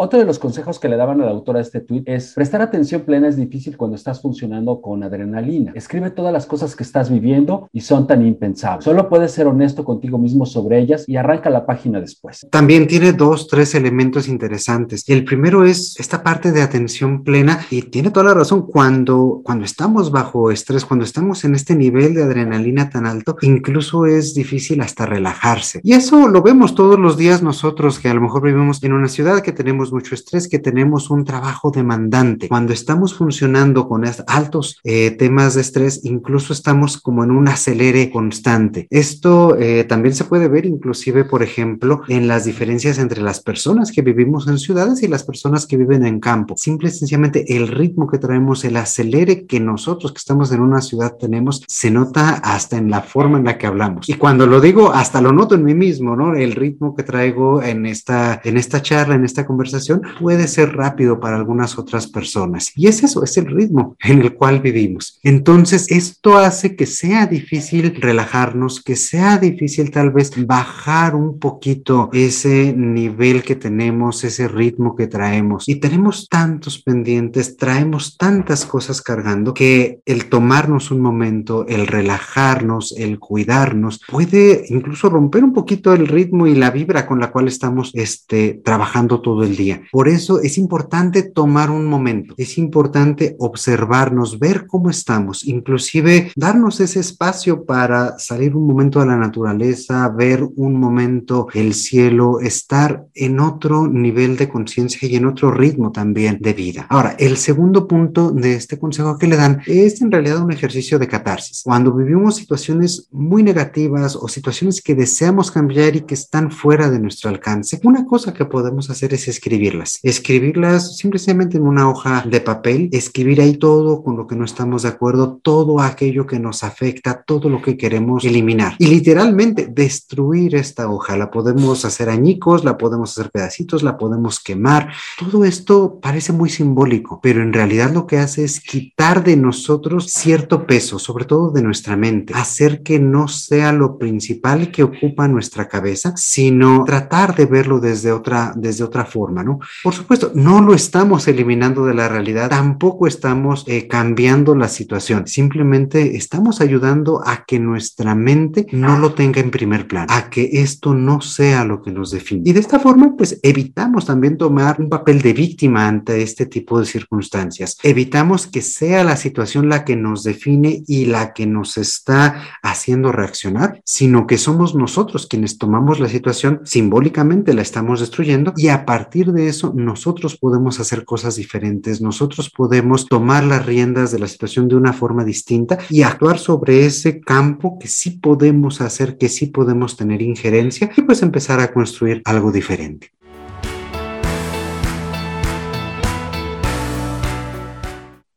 Otro 0.00 0.20
de 0.20 0.24
los 0.24 0.38
consejos 0.38 0.78
que 0.78 0.88
le 0.88 0.96
daban 0.96 1.20
a 1.20 1.24
la 1.24 1.32
autora 1.32 1.58
de 1.58 1.64
este 1.64 1.80
tweet 1.80 2.04
es 2.06 2.32
prestar 2.34 2.62
atención 2.62 3.00
plena 3.00 3.26
es 3.26 3.36
difícil 3.36 3.76
cuando 3.76 3.96
estás 3.96 4.22
funcionando 4.22 4.80
con 4.80 5.02
adrenalina. 5.02 5.72
Escribe 5.74 6.10
todas 6.10 6.32
las 6.32 6.46
cosas 6.46 6.76
que 6.76 6.84
estás 6.84 7.10
viviendo 7.10 7.68
y 7.72 7.80
son 7.80 8.06
tan 8.06 8.24
impensables. 8.24 8.84
Solo 8.84 9.08
puedes 9.08 9.32
ser 9.32 9.48
honesto 9.48 9.84
contigo 9.84 10.16
mismo 10.16 10.46
sobre 10.46 10.78
ellas 10.78 11.02
y 11.08 11.16
arranca 11.16 11.50
la 11.50 11.66
página 11.66 12.00
después. 12.00 12.46
También 12.52 12.86
tiene 12.86 13.12
dos, 13.12 13.48
tres 13.48 13.74
elementos 13.74 14.28
interesantes. 14.28 15.02
El 15.08 15.24
primero 15.24 15.64
es 15.64 15.98
esta 15.98 16.22
parte 16.22 16.52
de 16.52 16.62
atención 16.62 17.24
plena 17.24 17.66
y 17.68 17.82
tiene 17.82 18.12
toda 18.12 18.26
la 18.26 18.34
razón. 18.34 18.68
Cuando, 18.68 19.40
cuando 19.42 19.64
estamos 19.64 20.12
bajo 20.12 20.52
estrés, 20.52 20.84
cuando 20.84 21.04
estamos 21.04 21.44
en 21.44 21.56
este 21.56 21.74
nivel 21.74 22.14
de 22.14 22.22
adrenalina 22.22 22.88
tan 22.88 23.04
alto, 23.04 23.36
incluso 23.42 24.06
es 24.06 24.32
difícil 24.32 24.80
hasta 24.80 25.06
relajarse. 25.06 25.80
Y 25.82 25.94
eso 25.94 26.28
lo 26.28 26.40
vemos 26.40 26.76
todos 26.76 27.00
los 27.00 27.16
días 27.16 27.42
nosotros 27.42 27.98
que 27.98 28.08
a 28.08 28.14
lo 28.14 28.20
mejor 28.20 28.42
vivimos 28.42 28.80
en 28.84 28.92
una 28.92 29.08
ciudad 29.08 29.40
que 29.40 29.50
tenemos 29.50 29.87
mucho 29.92 30.14
estrés, 30.14 30.48
que 30.48 30.58
tenemos 30.58 31.10
un 31.10 31.24
trabajo 31.24 31.70
demandante. 31.70 32.48
Cuando 32.48 32.72
estamos 32.72 33.14
funcionando 33.14 33.88
con 33.88 34.04
altos 34.26 34.78
eh, 34.84 35.10
temas 35.12 35.54
de 35.54 35.60
estrés, 35.60 36.00
incluso 36.04 36.52
estamos 36.52 37.00
como 37.00 37.24
en 37.24 37.30
un 37.30 37.48
acelere 37.48 38.10
constante. 38.10 38.86
Esto 38.90 39.56
eh, 39.58 39.84
también 39.84 40.14
se 40.14 40.24
puede 40.24 40.48
ver 40.48 40.66
inclusive, 40.66 41.24
por 41.24 41.42
ejemplo, 41.42 42.02
en 42.08 42.28
las 42.28 42.44
diferencias 42.44 42.98
entre 42.98 43.22
las 43.22 43.40
personas 43.40 43.92
que 43.92 44.02
vivimos 44.02 44.48
en 44.48 44.58
ciudades 44.58 45.02
y 45.02 45.08
las 45.08 45.24
personas 45.24 45.66
que 45.66 45.76
viven 45.76 46.04
en 46.04 46.20
campo. 46.20 46.56
Simple 46.56 46.88
y 46.88 46.92
sencillamente 46.92 47.56
el 47.56 47.68
ritmo 47.68 48.06
que 48.08 48.18
traemos, 48.18 48.64
el 48.64 48.76
acelere 48.76 49.46
que 49.46 49.60
nosotros 49.60 50.12
que 50.12 50.18
estamos 50.18 50.52
en 50.52 50.60
una 50.60 50.80
ciudad 50.80 51.16
tenemos, 51.18 51.64
se 51.66 51.90
nota 51.90 52.30
hasta 52.30 52.76
en 52.76 52.90
la 52.90 53.02
forma 53.02 53.38
en 53.38 53.44
la 53.44 53.58
que 53.58 53.66
hablamos. 53.66 54.08
Y 54.08 54.14
cuando 54.14 54.46
lo 54.46 54.60
digo, 54.60 54.92
hasta 54.92 55.20
lo 55.20 55.32
noto 55.32 55.54
en 55.54 55.64
mí 55.64 55.74
mismo, 55.74 56.16
¿no? 56.16 56.34
El 56.34 56.52
ritmo 56.52 56.94
que 56.94 57.02
traigo 57.02 57.62
en 57.62 57.86
esta, 57.86 58.40
en 58.44 58.56
esta 58.56 58.82
charla, 58.82 59.14
en 59.14 59.24
esta 59.24 59.46
conversación 59.46 59.77
puede 60.18 60.48
ser 60.48 60.74
rápido 60.74 61.20
para 61.20 61.36
algunas 61.36 61.78
otras 61.78 62.06
personas. 62.06 62.72
Y 62.76 62.86
es 62.86 63.02
eso, 63.02 63.22
es 63.22 63.36
el 63.36 63.46
ritmo 63.46 63.96
en 64.00 64.22
el 64.22 64.34
cual 64.34 64.60
vivimos. 64.60 65.18
Entonces, 65.22 65.86
esto 65.90 66.36
hace 66.38 66.76
que 66.76 66.86
sea 66.86 67.26
difícil 67.26 67.96
relajarnos, 68.00 68.82
que 68.82 68.96
sea 68.96 69.38
difícil 69.38 69.90
tal 69.90 70.10
vez 70.10 70.32
bajar 70.46 71.14
un 71.14 71.38
poquito 71.38 72.10
ese 72.12 72.74
nivel 72.76 73.42
que 73.42 73.56
tenemos, 73.56 74.24
ese 74.24 74.48
ritmo 74.48 74.96
que 74.96 75.06
traemos. 75.06 75.68
Y 75.68 75.76
tenemos 75.76 76.28
tantos 76.28 76.82
pendientes, 76.82 77.56
traemos 77.56 78.16
tantas 78.16 78.64
cosas 78.64 79.02
cargando 79.02 79.54
que 79.54 80.00
el 80.06 80.28
tomarnos 80.28 80.90
un 80.90 81.00
momento, 81.00 81.66
el 81.66 81.86
relajarnos, 81.86 82.94
el 82.96 83.18
cuidarnos, 83.18 84.00
puede 84.08 84.64
incluso 84.68 85.08
romper 85.08 85.44
un 85.44 85.52
poquito 85.52 85.92
el 85.92 86.06
ritmo 86.06 86.46
y 86.46 86.54
la 86.54 86.70
vibra 86.70 87.06
con 87.06 87.20
la 87.20 87.30
cual 87.30 87.48
estamos 87.48 87.90
este, 87.94 88.60
trabajando 88.64 89.20
todo 89.20 89.42
el 89.42 89.56
día. 89.56 89.67
Por 89.90 90.08
eso 90.08 90.40
es 90.40 90.58
importante 90.58 91.22
tomar 91.22 91.70
un 91.70 91.86
momento, 91.86 92.34
es 92.36 92.58
importante 92.58 93.36
observarnos, 93.38 94.38
ver 94.38 94.66
cómo 94.66 94.90
estamos, 94.90 95.46
inclusive 95.46 96.32
darnos 96.36 96.80
ese 96.80 97.00
espacio 97.00 97.64
para 97.64 98.18
salir 98.18 98.54
un 98.54 98.66
momento 98.66 99.00
a 99.00 99.06
la 99.06 99.16
naturaleza, 99.16 100.08
ver 100.08 100.42
un 100.56 100.78
momento 100.78 101.48
el 101.54 101.74
cielo, 101.74 102.40
estar 102.40 103.06
en 103.14 103.40
otro 103.40 103.88
nivel 103.88 104.36
de 104.36 104.48
conciencia 104.48 105.08
y 105.08 105.16
en 105.16 105.26
otro 105.26 105.50
ritmo 105.50 105.92
también 105.92 106.38
de 106.40 106.52
vida. 106.52 106.86
Ahora, 106.88 107.14
el 107.18 107.36
segundo 107.36 107.86
punto 107.86 108.30
de 108.30 108.54
este 108.54 108.78
consejo 108.78 109.18
que 109.18 109.26
le 109.26 109.36
dan 109.36 109.60
es 109.66 110.00
en 110.00 110.10
realidad 110.10 110.42
un 110.42 110.52
ejercicio 110.52 110.98
de 110.98 111.08
catarsis. 111.08 111.62
Cuando 111.64 111.92
vivimos 111.92 112.36
situaciones 112.36 113.08
muy 113.10 113.42
negativas 113.42 114.16
o 114.16 114.28
situaciones 114.28 114.82
que 114.82 114.94
deseamos 114.94 115.50
cambiar 115.50 115.96
y 115.96 116.02
que 116.02 116.14
están 116.14 116.50
fuera 116.50 116.90
de 116.90 117.00
nuestro 117.00 117.30
alcance, 117.30 117.80
una 117.84 118.04
cosa 118.06 118.32
que 118.32 118.44
podemos 118.44 118.90
hacer 118.90 119.14
es 119.14 119.28
escribirlas. 119.58 119.98
Escribirlas 120.02 120.96
simplemente 120.96 121.56
en 121.56 121.64
una 121.64 121.88
hoja 121.88 122.24
de 122.28 122.40
papel, 122.40 122.88
escribir 122.92 123.40
ahí 123.40 123.56
todo 123.56 124.02
con 124.02 124.16
lo 124.16 124.26
que 124.26 124.36
no 124.36 124.44
estamos 124.44 124.82
de 124.82 124.90
acuerdo, 124.90 125.40
todo 125.42 125.80
aquello 125.80 126.26
que 126.26 126.38
nos 126.38 126.62
afecta, 126.62 127.22
todo 127.26 127.48
lo 127.48 127.60
que 127.60 127.76
queremos 127.76 128.24
eliminar. 128.24 128.74
Y 128.78 128.86
literalmente 128.86 129.66
destruir 129.66 130.54
esta 130.54 130.88
hoja. 130.88 131.16
La 131.16 131.30
podemos 131.30 131.84
hacer 131.84 132.08
añicos, 132.08 132.64
la 132.64 132.78
podemos 132.78 133.10
hacer 133.10 133.30
pedacitos, 133.30 133.82
la 133.82 133.96
podemos 133.98 134.40
quemar. 134.40 134.92
Todo 135.18 135.44
esto 135.44 135.98
parece 136.00 136.32
muy 136.32 136.50
simbólico, 136.50 137.20
pero 137.20 137.42
en 137.42 137.52
realidad 137.52 137.92
lo 137.92 138.06
que 138.06 138.18
hace 138.18 138.44
es 138.44 138.60
quitar 138.60 139.24
de 139.24 139.36
nosotros 139.36 140.06
cierto 140.10 140.66
peso, 140.66 140.98
sobre 140.98 141.24
todo 141.24 141.50
de 141.50 141.62
nuestra 141.62 141.96
mente, 141.96 142.34
hacer 142.34 142.82
que 142.82 143.00
no 143.00 143.26
sea 143.28 143.72
lo 143.72 143.98
principal 143.98 144.70
que 144.70 144.84
ocupa 144.84 145.26
nuestra 145.26 145.66
cabeza, 145.66 146.12
sino 146.16 146.84
tratar 146.84 147.34
de 147.34 147.46
verlo 147.46 147.80
desde 147.80 148.12
otra, 148.12 148.52
desde 148.54 148.84
otra 148.84 149.04
forma. 149.04 149.42
Por 149.82 149.94
supuesto, 149.94 150.32
no 150.34 150.60
lo 150.60 150.74
estamos 150.74 151.26
eliminando 151.28 151.86
de 151.86 151.94
la 151.94 152.08
realidad, 152.08 152.50
tampoco 152.50 153.06
estamos 153.06 153.64
eh, 153.66 153.88
cambiando 153.88 154.54
la 154.54 154.68
situación, 154.68 155.26
simplemente 155.26 156.16
estamos 156.16 156.60
ayudando 156.60 157.22
a 157.26 157.44
que 157.44 157.58
nuestra 157.58 158.14
mente 158.14 158.66
no 158.72 158.98
lo 158.98 159.14
tenga 159.14 159.40
en 159.40 159.50
primer 159.50 159.86
plano, 159.86 160.12
a 160.12 160.28
que 160.30 160.48
esto 160.52 160.94
no 160.94 161.20
sea 161.20 161.64
lo 161.64 161.82
que 161.82 161.90
nos 161.90 162.10
define. 162.10 162.42
Y 162.44 162.52
de 162.52 162.60
esta 162.60 162.78
forma, 162.78 163.16
pues 163.16 163.40
evitamos 163.42 164.06
también 164.06 164.36
tomar 164.36 164.80
un 164.80 164.88
papel 164.88 165.22
de 165.22 165.32
víctima 165.32 165.86
ante 165.86 166.22
este 166.22 166.46
tipo 166.46 166.78
de 166.78 166.86
circunstancias. 166.86 167.78
Evitamos 167.82 168.46
que 168.46 168.62
sea 168.62 169.04
la 169.04 169.16
situación 169.16 169.68
la 169.68 169.84
que 169.84 169.96
nos 169.96 170.22
define 170.24 170.82
y 170.86 171.06
la 171.06 171.32
que 171.32 171.46
nos 171.46 171.78
está 171.78 172.42
haciendo 172.62 173.12
reaccionar, 173.12 173.80
sino 173.84 174.26
que 174.26 174.38
somos 174.38 174.74
nosotros 174.74 175.26
quienes 175.26 175.58
tomamos 175.58 176.00
la 176.00 176.08
situación 176.08 176.60
simbólicamente, 176.64 177.54
la 177.54 177.62
estamos 177.62 178.00
destruyendo 178.00 178.52
y 178.56 178.68
a 178.68 178.84
partir 178.84 179.27
de 179.32 179.48
eso 179.48 179.72
nosotros 179.74 180.36
podemos 180.36 180.80
hacer 180.80 181.04
cosas 181.04 181.36
diferentes, 181.36 182.00
nosotros 182.00 182.50
podemos 182.50 183.06
tomar 183.06 183.44
las 183.44 183.64
riendas 183.66 184.12
de 184.12 184.18
la 184.18 184.28
situación 184.28 184.68
de 184.68 184.76
una 184.76 184.92
forma 184.92 185.24
distinta 185.24 185.78
y 185.90 186.02
actuar 186.02 186.38
sobre 186.38 186.86
ese 186.86 187.20
campo 187.20 187.78
que 187.78 187.88
sí 187.88 188.10
podemos 188.10 188.80
hacer, 188.80 189.18
que 189.18 189.28
sí 189.28 189.46
podemos 189.46 189.96
tener 189.96 190.22
injerencia 190.22 190.90
y 190.96 191.02
pues 191.02 191.22
empezar 191.22 191.60
a 191.60 191.72
construir 191.72 192.22
algo 192.24 192.52
diferente. 192.52 193.12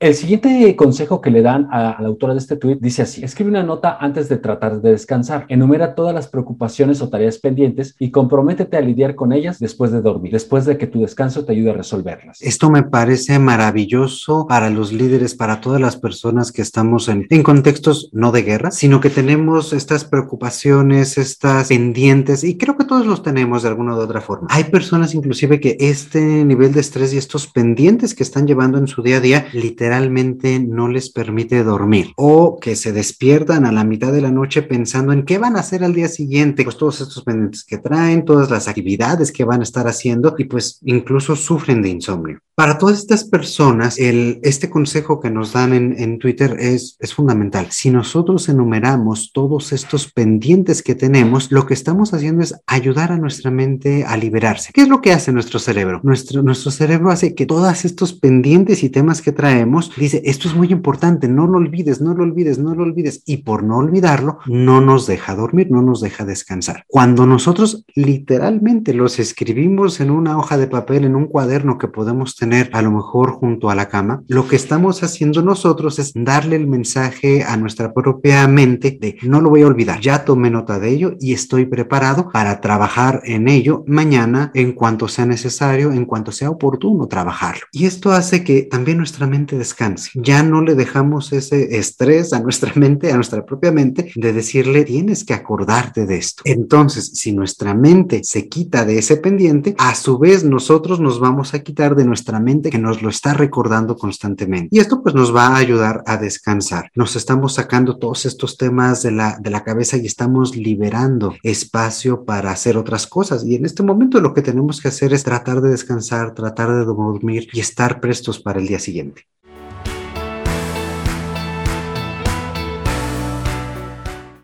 El 0.02 0.16
siguiente 0.16 0.76
consejo 0.76 1.22
que 1.22 1.30
le 1.30 1.44
dan 1.44 1.68
a, 1.72 2.02
la 2.02 2.08
autora 2.08 2.34
de 2.34 2.40
este 2.40 2.56
tweet 2.56 2.80
dice 2.82 3.04
así: 3.04 3.24
escribe 3.24 3.52
una 3.52 3.62
nota 3.62 3.98
antes 4.00 4.30
de 4.30 4.38
tratar 4.38 4.82
de 4.82 4.90
descansar, 4.90 5.46
enumera 5.48 5.94
todas 5.94 6.12
las 6.12 6.28
preocupaciones 6.28 7.04
o 7.04 7.10
tareas 7.10 7.38
pendientes 7.38 7.96
y 8.00 8.10
comprométete 8.10 8.78
a 8.78 8.82
lidiar 8.82 9.14
con 9.14 9.32
ellas 9.32 9.60
después 9.60 9.92
de 9.92 10.02
dormir, 10.02 10.32
después 10.32 10.66
de 10.66 10.80
que 10.80 10.88
tu 10.88 11.02
descanso 11.02 11.46
te 11.46 11.52
ayude 11.52 11.70
a 11.70 11.74
resolverlas. 11.74 12.42
Esto 12.42 12.72
me 12.72 12.82
parece 12.82 13.38
maravilloso 13.38 14.48
para 14.50 14.72
los 14.72 14.92
líderes, 14.92 15.36
para 15.36 15.62
todas 15.62 15.80
las 15.80 15.98
personas 15.98 16.52
que 16.52 16.64
estamos 16.64 17.08
en, 17.08 17.28
en 17.30 17.44
contextos 17.44 18.10
no 18.12 18.32
de 18.32 18.42
guerra, 18.42 18.72
sino 18.72 19.02
que 19.02 19.12
tenemos 19.12 19.72
estas 19.72 20.04
preocupaciones, 20.04 21.20
estas 21.20 21.68
pendientes, 21.68 22.44
y 22.44 22.58
creo 22.58 22.76
que 22.76 22.86
todos 22.86 23.06
los 23.06 23.22
tenemos 23.22 23.62
de 23.62 23.70
alguna 23.70 23.94
u 23.94 24.00
otra 24.00 24.22
forma. 24.22 24.48
Hay 24.50 24.64
personas 24.64 25.14
inclusive 25.14 25.60
que 25.60 25.78
este 25.80 26.44
nivel 26.44 26.74
de 26.74 26.80
estrés 26.80 27.14
y 27.14 27.20
estos 27.20 27.46
pendientes 27.46 28.16
que 28.16 28.24
están 28.24 28.48
llevando 28.48 28.80
en 28.80 28.88
su 28.88 29.04
día 29.04 29.18
a 29.18 29.20
día, 29.20 29.46
literalmente, 29.54 29.91
literalmente 29.92 30.58
no 30.58 30.88
les 30.88 31.10
permite 31.10 31.66
dormir 31.66 32.14
o 32.16 32.58
que 32.62 32.78
se 32.78 32.94
despiertan 32.94 33.66
a 33.66 33.74
la 33.74 33.84
mitad 33.84 34.14
de 34.14 34.22
la 34.22 34.32
noche 34.32 34.62
pensando 34.62 35.12
en 35.12 35.26
qué 35.26 35.38
van 35.38 35.58
a 35.58 35.60
hacer 35.60 35.84
al 35.84 35.94
día 35.94 36.08
siguiente, 36.08 36.64
pues 36.64 36.78
todos 36.78 37.02
estos 37.02 37.26
pendientes 37.26 37.66
que 37.66 37.78
traen, 37.78 38.24
todas 38.24 38.50
las 38.50 38.70
actividades 38.70 39.34
que 39.34 39.44
van 39.44 39.60
a 39.60 39.64
estar 39.64 39.88
haciendo 39.90 40.36
y 40.38 40.46
pues 40.46 40.80
incluso 40.86 41.36
sufren 41.36 41.82
de 41.82 41.90
insomnio. 41.90 42.40
Para 42.62 42.78
todas 42.78 43.00
estas 43.00 43.24
personas, 43.24 43.98
el, 43.98 44.40
este 44.44 44.70
consejo 44.70 45.20
que 45.20 45.32
nos 45.32 45.54
dan 45.54 45.74
en, 45.74 45.96
en 45.98 46.20
Twitter 46.20 46.58
es, 46.60 46.96
es 47.00 47.12
fundamental. 47.12 47.72
Si 47.72 47.90
nosotros 47.90 48.50
enumeramos 48.50 49.32
todos 49.34 49.74
estos 49.74 50.12
pendientes 50.12 50.84
que 50.84 50.94
tenemos, 50.94 51.52
lo 51.52 51.66
que 51.66 51.74
estamos 51.74 52.14
haciendo 52.14 52.44
es 52.44 52.54
ayudar 52.68 53.14
a 53.14 53.18
nuestra 53.18 53.50
mente 53.50 54.06
a 54.06 54.16
liberarse. 54.16 54.70
¿Qué 54.76 54.82
es 54.82 54.90
lo 54.90 55.02
que 55.02 55.12
hace 55.12 55.32
nuestro 55.32 55.58
cerebro? 55.58 56.02
Nuestro, 56.04 56.44
nuestro 56.44 56.70
cerebro 56.70 57.10
hace 57.10 57.34
que 57.34 57.48
todos 57.48 57.84
estos 57.84 58.14
pendientes 58.14 58.84
y 58.84 58.92
temas 58.92 59.24
que 59.24 59.32
traemos, 59.32 59.92
dice, 59.98 60.22
esto 60.26 60.48
es 60.48 60.54
muy 60.54 60.68
importante, 60.68 61.28
no 61.28 61.48
lo 61.48 61.58
olvides, 61.58 62.00
no 62.00 62.14
lo 62.14 62.22
olvides, 62.22 62.60
no 62.60 62.76
lo 62.76 62.84
olvides. 62.84 63.24
Y 63.26 63.38
por 63.38 63.64
no 63.64 63.78
olvidarlo, 63.78 64.38
no 64.46 64.82
nos 64.82 65.08
deja 65.08 65.34
dormir, 65.34 65.72
no 65.72 65.82
nos 65.82 66.00
deja 66.00 66.26
descansar. 66.26 66.86
Cuando 66.88 67.26
nosotros 67.26 67.86
literalmente 67.96 68.94
los 68.94 69.18
escribimos 69.18 70.00
en 70.00 70.12
una 70.12 70.38
hoja 70.38 70.60
de 70.60 70.68
papel, 70.68 71.06
en 71.06 71.16
un 71.16 71.26
cuaderno 71.26 71.80
que 71.80 71.88
podemos 71.88 72.36
tener, 72.36 72.51
a 72.72 72.82
lo 72.82 72.92
mejor 72.92 73.32
junto 73.32 73.70
a 73.70 73.76
la 73.76 73.88
cama, 73.88 74.24
lo 74.28 74.48
que 74.48 74.56
estamos 74.56 75.04
haciendo 75.04 75.42
nosotros 75.42 76.00
es 76.00 76.12
darle 76.16 76.56
el 76.56 76.68
mensaje 76.68 77.44
a 77.44 77.58
nuestra 77.58 77.94
propia 77.94 78.48
mente 78.48 78.98
de 79.00 79.18
no 79.24 79.42
lo 79.42 79.50
voy 79.50 79.62
a 79.62 79.68
olvidar, 79.68 80.00
ya 80.00 80.26
tomé 80.26 80.50
nota 80.50 80.80
de 80.80 80.90
ello 80.90 81.14
y 81.20 81.34
estoy 81.34 81.66
preparado 81.66 82.30
para 82.32 82.60
trabajar 82.62 83.22
en 83.26 83.48
ello 83.48 83.84
mañana 83.88 84.52
en 84.54 84.74
cuanto 84.74 85.08
sea 85.08 85.26
necesario, 85.26 85.92
en 85.92 86.06
cuanto 86.06 86.32
sea 86.32 86.50
oportuno 86.50 87.08
trabajarlo. 87.08 87.66
Y 87.72 87.86
esto 87.86 88.12
hace 88.12 88.44
que 88.44 88.64
también 88.64 88.98
nuestra 88.98 89.28
mente 89.28 89.58
descanse. 89.58 90.12
Ya 90.16 90.44
no 90.44 90.62
le 90.62 90.76
dejamos 90.76 91.32
ese 91.34 91.78
estrés 91.78 92.34
a 92.34 92.40
nuestra 92.40 92.72
mente, 92.76 93.12
a 93.12 93.16
nuestra 93.16 93.46
propia 93.46 93.72
mente, 93.72 94.12
de 94.16 94.34
decirle 94.34 94.84
tienes 94.84 95.24
que 95.24 95.34
acordarte 95.34 96.06
de 96.06 96.18
esto. 96.18 96.44
Entonces, 96.46 97.12
si 97.14 97.32
nuestra 97.32 97.74
mente 97.74 98.22
se 98.24 98.50
quita 98.50 98.86
de 98.86 98.98
ese 98.98 99.18
pendiente, 99.18 99.76
a 99.78 99.96
su 99.96 100.18
vez 100.20 100.44
nosotros 100.44 101.00
nos 101.00 101.20
vamos 101.20 101.54
a 101.54 101.60
quitar 101.60 101.96
de 101.96 102.06
nuestra 102.06 102.40
mente 102.42 102.70
que 102.70 102.78
nos 102.78 103.02
lo 103.02 103.10
está 103.10 103.34
recordando 103.34 103.96
constantemente. 103.96 104.70
Y 104.72 104.80
esto 104.80 105.02
pues 105.02 105.16
nos 105.16 105.36
va 105.36 105.48
a 105.48 105.58
ayudar 105.58 106.04
a 106.06 106.18
descansar. 106.18 106.92
Nos 106.96 107.16
estamos 107.16 107.54
sacando 107.54 107.98
todos 107.98 108.26
estos 108.26 108.58
temas 108.58 109.04
de 109.04 109.12
la, 109.12 109.38
de 109.40 109.50
la 109.50 109.64
cabeza 109.64 109.98
y 109.98 110.06
estamos 110.06 110.56
liberando 110.56 111.36
espacio 111.44 112.26
para 112.26 112.52
hacer 112.52 112.78
otras 112.78 113.08
cosas. 113.08 113.46
Y 113.46 113.56
en 113.56 113.66
este 113.66 113.84
momento 113.84 114.20
lo 114.20 114.34
que 114.34 114.42
tenemos 114.42 114.82
que 114.82 114.90
hacer 114.90 115.14
es 115.14 115.24
tratar 115.24 115.62
de 115.62 115.70
descansar, 115.70 116.34
tratar 116.34 116.74
de 116.74 116.86
dormir 116.86 117.48
y 117.54 117.60
estar 117.60 118.00
prestos 118.00 118.40
para 118.40 118.60
el 118.60 118.68
día 118.68 118.80
siguiente. 118.80 119.28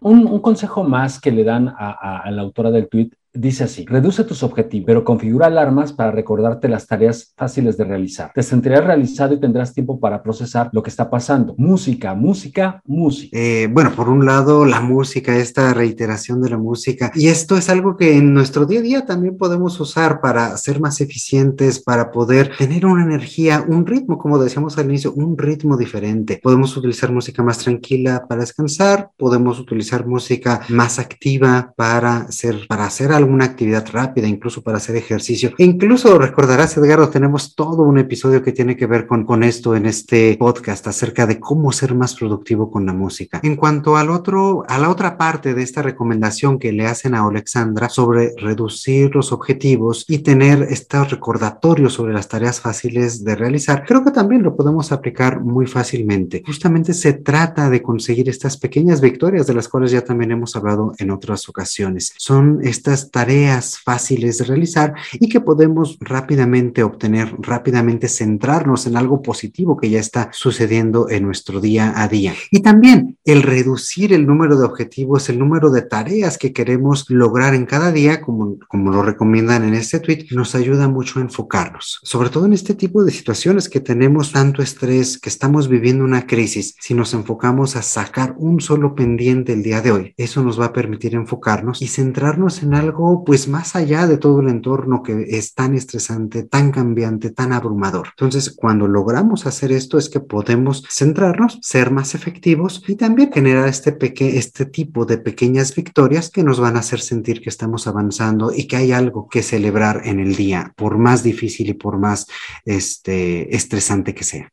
Un, 0.01 0.39
consejo 0.39 0.85
más 0.85 1.19
que 1.19 1.31
le 1.31 1.43
dan 1.43 1.67
a, 1.67 2.21
a 2.23 2.31
la 2.31 2.41
autora 2.41 2.71
del 2.71 2.87
tweet 2.87 3.09
Dice 3.34 3.65
así, 3.65 3.86
reduce 3.86 4.24
tus 4.24 4.41
objetivos, 4.41 4.86
pero 4.88 5.03
configura 5.03 5.48
alarmas 5.48 5.93
para 5.93 6.12
recordarte 6.12 6.67
las 6.69 6.88
tareas 6.88 7.34
fáciles 7.36 7.77
de 7.77 7.84
realizar. 7.84 8.31
Te 8.34 8.41
sentirás 8.41 8.84
realizado 8.84 9.34
y 9.34 9.39
tendrás 9.39 9.74
tiempo 9.74 10.00
para 10.00 10.24
procesar 10.24 10.69
lo 10.72 10.81
que 10.81 10.89
está 10.89 11.10
pasando. 11.10 11.53
Música, 11.57 12.15
música, 12.15 12.81
música. 12.86 13.38
Eh, 13.38 13.69
bueno, 13.72 13.91
por 13.96 14.10
un 14.10 14.25
lado, 14.25 14.65
la 14.65 14.81
música, 14.81 15.36
esta 15.36 15.74
reiteración 15.74 16.41
de 16.41 16.50
la 16.50 16.57
música. 16.57 17.12
Y 17.13 17.27
esto 17.27 17.57
es 17.57 17.69
algo 17.69 17.96
que 17.96 18.17
en 18.17 18.34
nuestro 18.34 18.65
día 18.65 18.79
a 18.79 18.84
día 18.84 19.05
también 19.05 19.38
podemos 19.38 19.79
usar 19.79 20.19
para 20.22 20.55
ser 20.57 20.79
más 20.79 21.00
eficientes, 21.01 21.79
para 21.79 22.12
poder 22.12 22.51
tener 22.57 22.86
una 22.86 23.03
energía, 23.03 23.63
un 23.67 23.86
ritmo, 23.86 24.17
como 24.17 24.39
decíamos 24.39 24.77
al 24.77 24.86
inicio, 24.86 25.13
un 25.13 25.38
ritmo 25.38 25.77
diferente. 25.77 26.39
Podemos 26.41 26.75
utilizar 26.75 27.12
música 27.12 27.43
más 27.43 27.60
tranquila 27.60 28.25
para 28.27 28.41
descansar, 28.41 29.12
podemos 29.17 29.60
utilizar 29.60 30.07
música 30.07 30.62
más 30.69 30.98
activa 30.98 31.74
para 31.75 32.17
hacer, 32.22 32.65
para 32.67 32.86
hacer 32.86 33.12
alguna 33.17 33.45
actividad 33.45 33.86
rápida, 33.91 34.27
incluso 34.27 34.62
para 34.62 34.77
hacer 34.77 34.95
ejercicio. 34.95 35.53
E 35.57 35.65
incluso 35.65 36.17
recordarás, 36.17 36.77
Edgardo, 36.77 37.09
tenemos 37.09 37.55
todo 37.55 37.83
un 37.83 37.97
episodio 37.97 38.41
que 38.41 38.51
tiene 38.51 38.77
que 38.77 38.86
ver 38.86 39.07
con, 39.07 39.25
con 39.25 39.43
esto 39.43 39.75
en 39.75 39.86
este 39.86 40.36
podcast 40.38 40.88
acerca 40.88 41.25
de 41.25 41.39
cómo 41.39 41.71
ser 41.71 41.95
más 41.95 42.15
productivo 42.15 42.71
con 42.71 42.86
la 42.86 42.93
música. 42.93 43.39
En 43.43 43.55
cuanto 43.55 43.97
al 43.97 44.09
otro, 44.09 44.63
a 44.67 44.77
la 44.77 44.89
otra 44.89 45.17
parte 45.17 45.53
de 45.53 45.63
esta 45.63 45.81
recomendación 45.81 46.59
que 46.59 46.71
le 46.71 46.88
hacen 46.88 47.15
a 47.15 47.25
Alexandra 47.25 47.89
sobre 47.89 48.33
reducir 48.38 49.15
los 49.15 49.31
objetivos 49.31 50.05
y 50.07 50.19
tener 50.19 50.63
estos 50.69 51.12
recordatorios 51.12 51.93
sobre 51.93 52.13
las 52.13 52.27
tareas 52.27 52.62
fáciles 52.62 53.24
de 53.24 53.36
realizar, 53.36 53.86
creo 53.86 54.03
que 54.03 54.12
también 54.12 54.43
lo 54.43 54.55
podemos 54.55 54.91
aplicar 54.91 55.41
muy 55.41 55.67
fácilmente. 55.67 56.43
Justamente 56.45 56.93
se 56.93 57.13
trata 57.13 57.69
de 57.69 57.81
conseguir 57.81 58.29
estas 58.29 58.57
pequeñas 58.57 59.01
victorias 59.01 59.47
de 59.47 59.53
las 59.53 59.67
cuales 59.67 59.91
ya 59.91 60.01
también 60.01 60.31
hemos 60.31 60.55
hablado 60.55 60.93
en 60.97 61.12
otras 61.12 61.47
ocasiones. 61.50 62.13
Son 62.17 62.59
estas 62.63 63.06
tareas 63.11 63.79
fáciles 63.79 64.37
de 64.37 64.45
realizar 64.45 64.93
y 65.13 65.29
que 65.29 65.41
podemos 65.41 65.97
rápidamente 65.99 66.83
obtener, 66.83 67.35
rápidamente 67.39 68.07
centrarnos 68.07 68.87
en 68.87 68.97
algo 68.97 69.21
positivo 69.21 69.77
que 69.77 69.89
ya 69.89 69.99
está 69.99 70.29
sucediendo 70.31 71.09
en 71.09 71.23
nuestro 71.23 71.59
día 71.59 71.93
a 71.95 72.07
día. 72.07 72.33
Y 72.51 72.61
también 72.61 73.17
el 73.25 73.43
reducir 73.43 74.13
el 74.13 74.25
número 74.25 74.57
de 74.57 74.65
objetivos, 74.65 75.29
el 75.29 75.39
número 75.39 75.71
de 75.71 75.81
tareas 75.81 76.37
que 76.37 76.53
queremos 76.53 77.09
lograr 77.09 77.53
en 77.53 77.65
cada 77.65 77.91
día, 77.91 78.21
como, 78.21 78.57
como 78.67 78.91
lo 78.91 79.03
recomiendan 79.03 79.63
en 79.63 79.73
este 79.73 79.99
tweet, 79.99 80.27
nos 80.31 80.55
ayuda 80.55 80.87
mucho 80.87 81.19
a 81.19 81.23
enfocarnos, 81.23 81.99
sobre 82.03 82.29
todo 82.29 82.45
en 82.45 82.53
este 82.53 82.73
tipo 82.73 83.03
de 83.03 83.11
situaciones 83.11 83.69
que 83.69 83.79
tenemos 83.79 84.31
tanto 84.31 84.61
estrés, 84.61 85.17
que 85.17 85.29
estamos 85.29 85.67
viviendo 85.67 86.03
una 86.03 86.25
crisis. 86.25 86.75
Si 86.79 86.93
nos 86.93 87.13
enfocamos 87.13 87.75
a 87.75 87.81
sacar 87.81 88.35
un 88.37 88.59
solo 88.61 88.95
pendiente 88.95 89.53
el 89.53 89.63
día 89.63 89.81
de 89.81 89.91
hoy, 89.91 90.13
eso 90.17 90.43
nos 90.43 90.59
va 90.59 90.65
a 90.65 90.73
permitir 90.73 91.15
enfocarnos 91.15 91.81
y 91.81 91.87
centrarnos 91.87 92.63
en 92.63 92.73
algo 92.73 92.96
pues 93.25 93.47
más 93.47 93.75
allá 93.75 94.07
de 94.07 94.17
todo 94.17 94.41
el 94.41 94.49
entorno 94.49 95.03
que 95.03 95.25
es 95.29 95.53
tan 95.53 95.75
estresante, 95.75 96.43
tan 96.43 96.71
cambiante, 96.71 97.29
tan 97.29 97.53
abrumador. 97.53 98.09
Entonces, 98.09 98.53
cuando 98.55 98.87
logramos 98.87 99.45
hacer 99.45 99.71
esto 99.71 99.97
es 99.97 100.09
que 100.09 100.19
podemos 100.19 100.83
centrarnos, 100.89 101.59
ser 101.61 101.91
más 101.91 102.15
efectivos 102.15 102.83
y 102.87 102.95
también 102.95 103.31
generar 103.31 103.67
este, 103.67 103.97
este 104.37 104.65
tipo 104.65 105.05
de 105.05 105.17
pequeñas 105.17 105.75
victorias 105.75 106.29
que 106.29 106.43
nos 106.43 106.59
van 106.59 106.75
a 106.75 106.79
hacer 106.79 106.99
sentir 106.99 107.41
que 107.41 107.49
estamos 107.49 107.87
avanzando 107.87 108.51
y 108.53 108.67
que 108.67 108.77
hay 108.77 108.91
algo 108.91 109.27
que 109.27 109.43
celebrar 109.43 110.01
en 110.05 110.19
el 110.19 110.35
día, 110.35 110.73
por 110.75 110.97
más 110.97 111.23
difícil 111.23 111.69
y 111.69 111.73
por 111.73 111.97
más 111.97 112.27
este, 112.65 113.55
estresante 113.55 114.13
que 114.13 114.23
sea. 114.23 114.51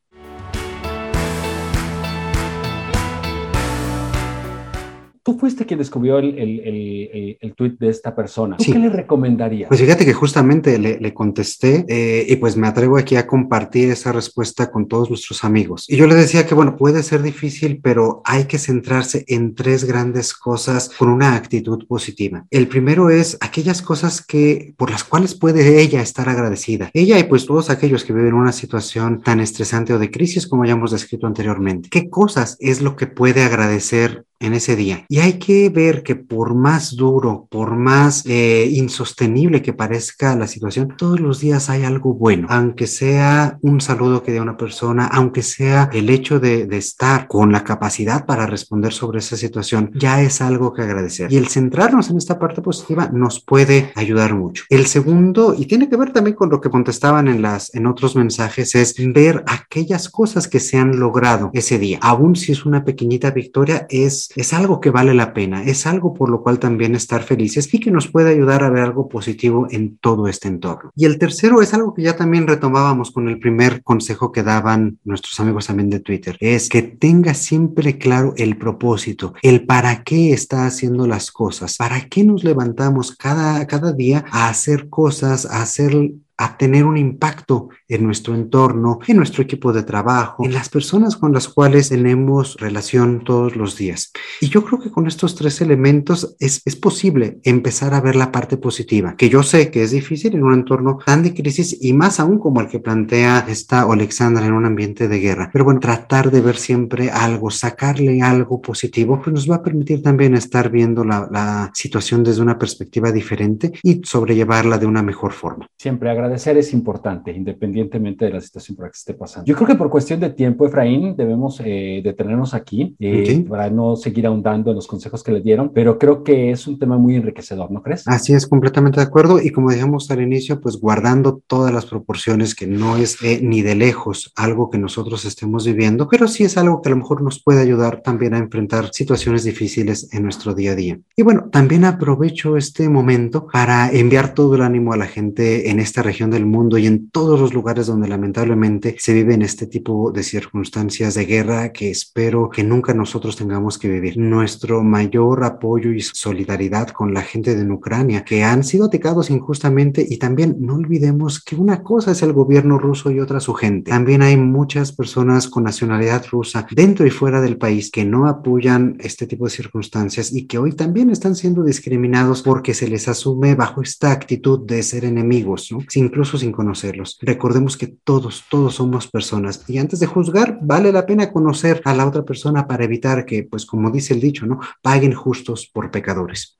Tú 5.34 5.40
fuiste 5.40 5.66
quien 5.66 5.80
descubrió 5.80 6.18
el, 6.18 6.38
el, 6.38 6.60
el, 6.60 7.38
el 7.40 7.54
tweet 7.54 7.72
de 7.80 7.88
esta 7.88 8.14
persona. 8.14 8.56
¿Tú 8.56 8.70
qué 8.70 8.78
le 8.78 8.88
recomendarías? 8.88 9.66
Pues 9.66 9.80
fíjate 9.80 10.04
que 10.04 10.12
justamente 10.12 10.78
le, 10.78 11.00
le 11.00 11.12
contesté 11.12 11.84
eh, 11.88 12.24
y 12.28 12.36
pues 12.36 12.56
me 12.56 12.68
atrevo 12.68 12.96
aquí 12.96 13.16
a 13.16 13.26
compartir 13.26 13.90
esa 13.90 14.12
respuesta 14.12 14.70
con 14.70 14.86
todos 14.86 15.08
nuestros 15.08 15.42
amigos. 15.42 15.86
Y 15.88 15.96
yo 15.96 16.06
les 16.06 16.18
decía 16.18 16.46
que, 16.46 16.54
bueno, 16.54 16.76
puede 16.76 17.02
ser 17.02 17.20
difícil, 17.20 17.80
pero 17.82 18.22
hay 18.24 18.44
que 18.44 18.58
centrarse 18.58 19.24
en 19.26 19.56
tres 19.56 19.82
grandes 19.82 20.34
cosas 20.34 20.88
con 20.96 21.08
una 21.08 21.34
actitud 21.34 21.84
positiva. 21.88 22.46
El 22.52 22.68
primero 22.68 23.10
es 23.10 23.36
aquellas 23.40 23.82
cosas 23.82 24.24
que 24.24 24.72
por 24.76 24.92
las 24.92 25.02
cuales 25.02 25.34
puede 25.34 25.80
ella 25.80 26.00
estar 26.00 26.28
agradecida. 26.28 26.92
Ella 26.94 27.18
y 27.18 27.24
pues 27.24 27.44
todos 27.44 27.70
aquellos 27.70 28.04
que 28.04 28.12
viven 28.12 28.34
una 28.34 28.52
situación 28.52 29.20
tan 29.20 29.40
estresante 29.40 29.94
o 29.94 29.98
de 29.98 30.12
crisis 30.12 30.46
como 30.46 30.64
ya 30.64 30.74
hemos 30.74 30.92
descrito 30.92 31.26
anteriormente. 31.26 31.88
¿Qué 31.90 32.08
cosas 32.08 32.56
es 32.60 32.82
lo 32.82 32.94
que 32.94 33.08
puede 33.08 33.42
agradecer 33.42 34.24
en 34.40 34.54
ese 34.54 34.76
día. 34.76 35.04
Y 35.08 35.18
hay 35.18 35.34
que 35.34 35.68
ver 35.70 36.02
que 36.02 36.16
por 36.16 36.54
más 36.54 36.96
duro, 36.96 37.46
por 37.50 37.76
más 37.76 38.24
eh, 38.26 38.68
insostenible 38.70 39.62
que 39.62 39.72
parezca 39.72 40.36
la 40.36 40.46
situación, 40.46 40.94
todos 40.96 41.20
los 41.20 41.40
días 41.40 41.70
hay 41.70 41.84
algo 41.84 42.14
bueno, 42.14 42.46
aunque 42.50 42.86
sea 42.86 43.58
un 43.62 43.80
saludo 43.80 44.22
que 44.22 44.32
dé 44.32 44.40
una 44.40 44.56
persona, 44.56 45.06
aunque 45.06 45.42
sea 45.42 45.88
el 45.92 46.10
hecho 46.10 46.40
de, 46.40 46.66
de 46.66 46.76
estar 46.76 47.26
con 47.28 47.52
la 47.52 47.64
capacidad 47.64 48.26
para 48.26 48.46
responder 48.46 48.92
sobre 48.92 49.18
esa 49.18 49.36
situación, 49.36 49.90
ya 49.94 50.22
es 50.22 50.40
algo 50.40 50.72
que 50.72 50.82
agradecer. 50.82 51.32
Y 51.32 51.36
el 51.36 51.48
centrarnos 51.48 52.10
en 52.10 52.18
esta 52.18 52.38
parte 52.38 52.62
positiva 52.62 53.08
nos 53.12 53.40
puede 53.40 53.92
ayudar 53.94 54.34
mucho. 54.34 54.64
El 54.68 54.86
segundo, 54.86 55.54
y 55.56 55.66
tiene 55.66 55.88
que 55.88 55.96
ver 55.96 56.12
también 56.12 56.36
con 56.36 56.50
lo 56.50 56.60
que 56.60 56.70
contestaban 56.70 57.28
en, 57.28 57.42
las, 57.42 57.74
en 57.74 57.86
otros 57.86 58.16
mensajes, 58.16 58.74
es 58.74 58.94
ver 59.12 59.44
aquellas 59.46 60.08
cosas 60.08 60.48
que 60.48 60.60
se 60.60 60.76
han 60.76 60.98
logrado 60.98 61.50
ese 61.52 61.78
día. 61.78 61.98
Aún 62.02 62.36
si 62.36 62.52
es 62.52 62.66
una 62.66 62.84
pequeñita 62.84 63.30
victoria, 63.30 63.86
es 63.88 64.23
es 64.36 64.52
algo 64.52 64.80
que 64.80 64.90
vale 64.90 65.14
la 65.14 65.32
pena, 65.32 65.64
es 65.64 65.86
algo 65.86 66.14
por 66.14 66.30
lo 66.30 66.42
cual 66.42 66.58
también 66.58 66.94
estar 66.94 67.22
felices 67.22 67.72
y 67.72 67.80
que 67.80 67.90
nos 67.90 68.08
puede 68.08 68.30
ayudar 68.30 68.64
a 68.64 68.70
ver 68.70 68.82
algo 68.82 69.08
positivo 69.08 69.66
en 69.70 69.96
todo 69.98 70.28
este 70.28 70.48
entorno. 70.48 70.90
Y 70.94 71.04
el 71.04 71.18
tercero 71.18 71.62
es 71.62 71.74
algo 71.74 71.94
que 71.94 72.02
ya 72.02 72.16
también 72.16 72.46
retomábamos 72.46 73.10
con 73.10 73.28
el 73.28 73.38
primer 73.38 73.82
consejo 73.82 74.32
que 74.32 74.42
daban 74.42 74.98
nuestros 75.04 75.38
amigos 75.40 75.66
también 75.66 75.90
de 75.90 76.00
Twitter, 76.00 76.36
es 76.40 76.68
que 76.68 76.82
tenga 76.82 77.34
siempre 77.34 77.98
claro 77.98 78.34
el 78.36 78.56
propósito, 78.56 79.34
el 79.42 79.66
para 79.66 80.02
qué 80.02 80.32
está 80.32 80.66
haciendo 80.66 81.06
las 81.06 81.30
cosas, 81.30 81.76
para 81.76 82.08
qué 82.08 82.24
nos 82.24 82.44
levantamos 82.44 83.14
cada, 83.16 83.66
cada 83.66 83.92
día 83.92 84.24
a 84.30 84.48
hacer 84.48 84.88
cosas, 84.88 85.46
a 85.46 85.62
hacer 85.62 86.12
a 86.36 86.56
tener 86.56 86.84
un 86.84 86.96
impacto 86.96 87.68
en 87.88 88.04
nuestro 88.04 88.34
entorno, 88.34 88.98
en 89.06 89.16
nuestro 89.16 89.42
equipo 89.42 89.72
de 89.72 89.82
trabajo, 89.82 90.44
en 90.44 90.52
las 90.52 90.68
personas 90.68 91.16
con 91.16 91.32
las 91.32 91.48
cuales 91.48 91.88
tenemos 91.88 92.56
relación 92.58 93.24
todos 93.24 93.56
los 93.56 93.76
días. 93.76 94.12
Y 94.40 94.48
yo 94.48 94.64
creo 94.64 94.80
que 94.80 94.90
con 94.90 95.06
estos 95.06 95.34
tres 95.34 95.60
elementos 95.60 96.36
es, 96.40 96.62
es 96.64 96.76
posible 96.76 97.38
empezar 97.44 97.94
a 97.94 98.00
ver 98.00 98.16
la 98.16 98.32
parte 98.32 98.56
positiva, 98.56 99.14
que 99.16 99.28
yo 99.28 99.42
sé 99.42 99.70
que 99.70 99.82
es 99.82 99.92
difícil 99.92 100.34
en 100.34 100.42
un 100.42 100.54
entorno 100.54 100.98
tan 101.04 101.22
de 101.22 101.34
crisis 101.34 101.78
y 101.80 101.92
más 101.92 102.20
aún 102.20 102.38
como 102.38 102.60
el 102.60 102.68
que 102.68 102.80
plantea 102.80 103.46
esta 103.48 103.82
Alexandra 103.82 104.46
en 104.46 104.52
un 104.52 104.64
ambiente 104.64 105.08
de 105.08 105.20
guerra. 105.20 105.50
Pero 105.52 105.64
bueno, 105.64 105.80
tratar 105.80 106.30
de 106.30 106.40
ver 106.40 106.56
siempre 106.56 107.10
algo, 107.10 107.50
sacarle 107.50 108.22
algo 108.22 108.60
positivo, 108.60 109.20
pues 109.22 109.32
nos 109.32 109.50
va 109.50 109.56
a 109.56 109.62
permitir 109.62 110.02
también 110.02 110.34
estar 110.34 110.70
viendo 110.70 111.04
la, 111.04 111.28
la 111.30 111.70
situación 111.74 112.24
desde 112.24 112.42
una 112.42 112.58
perspectiva 112.58 113.12
diferente 113.12 113.72
y 113.82 114.00
sobrellevarla 114.04 114.78
de 114.78 114.86
una 114.86 115.02
mejor 115.02 115.32
forma. 115.32 115.66
Siempre 115.78 116.10
agradecer 116.24 116.56
es 116.56 116.72
importante, 116.72 117.32
independientemente 117.32 118.24
de 118.24 118.32
la 118.32 118.40
situación 118.40 118.76
por 118.76 118.86
la 118.86 118.90
que 118.90 118.96
esté 118.96 119.14
pasando. 119.14 119.46
Yo 119.46 119.54
creo 119.54 119.68
que 119.68 119.74
por 119.74 119.90
cuestión 119.90 120.20
de 120.20 120.30
tiempo, 120.30 120.66
Efraín, 120.66 121.16
debemos 121.16 121.60
eh, 121.64 122.00
detenernos 122.02 122.54
aquí 122.54 122.96
eh, 122.98 123.44
para 123.48 123.70
no 123.70 123.96
seguir 123.96 124.26
ahondando 124.26 124.70
en 124.70 124.76
los 124.76 124.86
consejos 124.86 125.22
que 125.22 125.32
le 125.32 125.40
dieron, 125.40 125.70
pero 125.72 125.98
creo 125.98 126.24
que 126.24 126.50
es 126.50 126.66
un 126.66 126.78
tema 126.78 126.96
muy 126.96 127.16
enriquecedor, 127.16 127.70
¿no 127.70 127.82
crees? 127.82 128.06
Así 128.06 128.32
es, 128.32 128.46
completamente 128.46 129.00
de 129.00 129.06
acuerdo. 129.06 129.40
Y 129.40 129.50
como 129.50 129.70
dijimos 129.70 130.10
al 130.10 130.22
inicio, 130.22 130.60
pues 130.60 130.78
guardando 130.80 131.42
todas 131.46 131.72
las 131.72 131.86
proporciones, 131.86 132.54
que 132.54 132.66
no 132.66 132.96
es 132.96 133.22
eh, 133.22 133.40
ni 133.42 133.62
de 133.62 133.74
lejos 133.74 134.32
algo 134.36 134.70
que 134.70 134.78
nosotros 134.78 135.24
estemos 135.24 135.66
viviendo, 135.66 136.08
pero 136.08 136.28
sí 136.28 136.44
es 136.44 136.56
algo 136.56 136.80
que 136.80 136.88
a 136.88 136.92
lo 136.92 136.98
mejor 136.98 137.22
nos 137.22 137.42
puede 137.42 137.60
ayudar 137.60 138.02
también 138.02 138.34
a 138.34 138.38
enfrentar 138.38 138.90
situaciones 138.92 139.44
difíciles 139.44 140.08
en 140.12 140.22
nuestro 140.22 140.54
día 140.54 140.72
a 140.72 140.74
día. 140.74 140.98
Y 141.16 141.22
bueno, 141.22 141.48
también 141.50 141.84
aprovecho 141.84 142.56
este 142.56 142.88
momento 142.88 143.46
para 143.52 143.90
enviar 143.90 144.34
todo 144.34 144.54
el 144.54 144.62
ánimo 144.62 144.92
a 144.92 144.96
la 144.96 145.06
gente 145.06 145.70
en 145.70 145.80
esta 145.80 146.02
región 146.02 146.13
del 146.14 146.46
mundo 146.46 146.78
y 146.78 146.86
en 146.86 147.10
todos 147.10 147.40
los 147.40 147.52
lugares 147.52 147.88
donde 147.88 148.06
lamentablemente 148.06 148.94
se 148.98 149.12
viven 149.12 149.42
este 149.42 149.66
tipo 149.66 150.12
de 150.12 150.22
circunstancias 150.22 151.14
de 151.14 151.26
guerra 151.26 151.72
que 151.72 151.90
espero 151.90 152.48
que 152.48 152.62
nunca 152.62 152.94
nosotros 152.94 153.36
tengamos 153.36 153.78
que 153.78 153.88
vivir. 153.88 154.16
Nuestro 154.16 154.84
mayor 154.84 155.42
apoyo 155.44 155.90
y 155.90 156.00
solidaridad 156.00 156.88
con 156.88 157.12
la 157.12 157.22
gente 157.22 157.56
de 157.56 157.72
Ucrania 157.72 158.24
que 158.24 158.44
han 158.44 158.62
sido 158.62 158.86
atacados 158.86 159.28
injustamente 159.28 160.06
y 160.08 160.18
también 160.18 160.56
no 160.60 160.74
olvidemos 160.74 161.42
que 161.42 161.56
una 161.56 161.82
cosa 161.82 162.12
es 162.12 162.22
el 162.22 162.32
gobierno 162.32 162.78
ruso 162.78 163.10
y 163.10 163.18
otra 163.18 163.40
su 163.40 163.54
gente. 163.54 163.90
También 163.90 164.22
hay 164.22 164.36
muchas 164.36 164.92
personas 164.92 165.48
con 165.48 165.64
nacionalidad 165.64 166.24
rusa 166.30 166.66
dentro 166.70 167.06
y 167.06 167.10
fuera 167.10 167.40
del 167.40 167.56
país 167.56 167.90
que 167.90 168.04
no 168.04 168.28
apoyan 168.28 168.96
este 169.00 169.26
tipo 169.26 169.46
de 169.46 169.50
circunstancias 169.50 170.32
y 170.32 170.46
que 170.46 170.58
hoy 170.58 170.72
también 170.72 171.10
están 171.10 171.34
siendo 171.34 171.64
discriminados 171.64 172.42
porque 172.42 172.72
se 172.72 172.86
les 172.86 173.08
asume 173.08 173.54
bajo 173.54 173.82
esta 173.82 174.12
actitud 174.12 174.60
de 174.66 174.82
ser 174.82 175.04
enemigos, 175.04 175.70
¿no? 175.72 175.78
Sin 175.88 176.03
incluso 176.04 176.38
sin 176.38 176.52
conocerlos. 176.52 177.18
Recordemos 177.20 177.76
que 177.76 177.88
todos, 177.88 178.44
todos 178.50 178.76
somos 178.76 179.08
personas 179.08 179.68
y 179.68 179.78
antes 179.78 180.00
de 180.00 180.06
juzgar 180.06 180.58
vale 180.62 180.92
la 180.92 181.06
pena 181.06 181.32
conocer 181.32 181.82
a 181.84 181.94
la 181.94 182.06
otra 182.06 182.24
persona 182.24 182.66
para 182.66 182.84
evitar 182.84 183.24
que, 183.24 183.42
pues 183.42 183.66
como 183.66 183.90
dice 183.90 184.14
el 184.14 184.20
dicho, 184.20 184.46
¿no? 184.46 184.60
Paguen 184.82 185.14
justos 185.14 185.70
por 185.72 185.90
pecadores. 185.90 186.58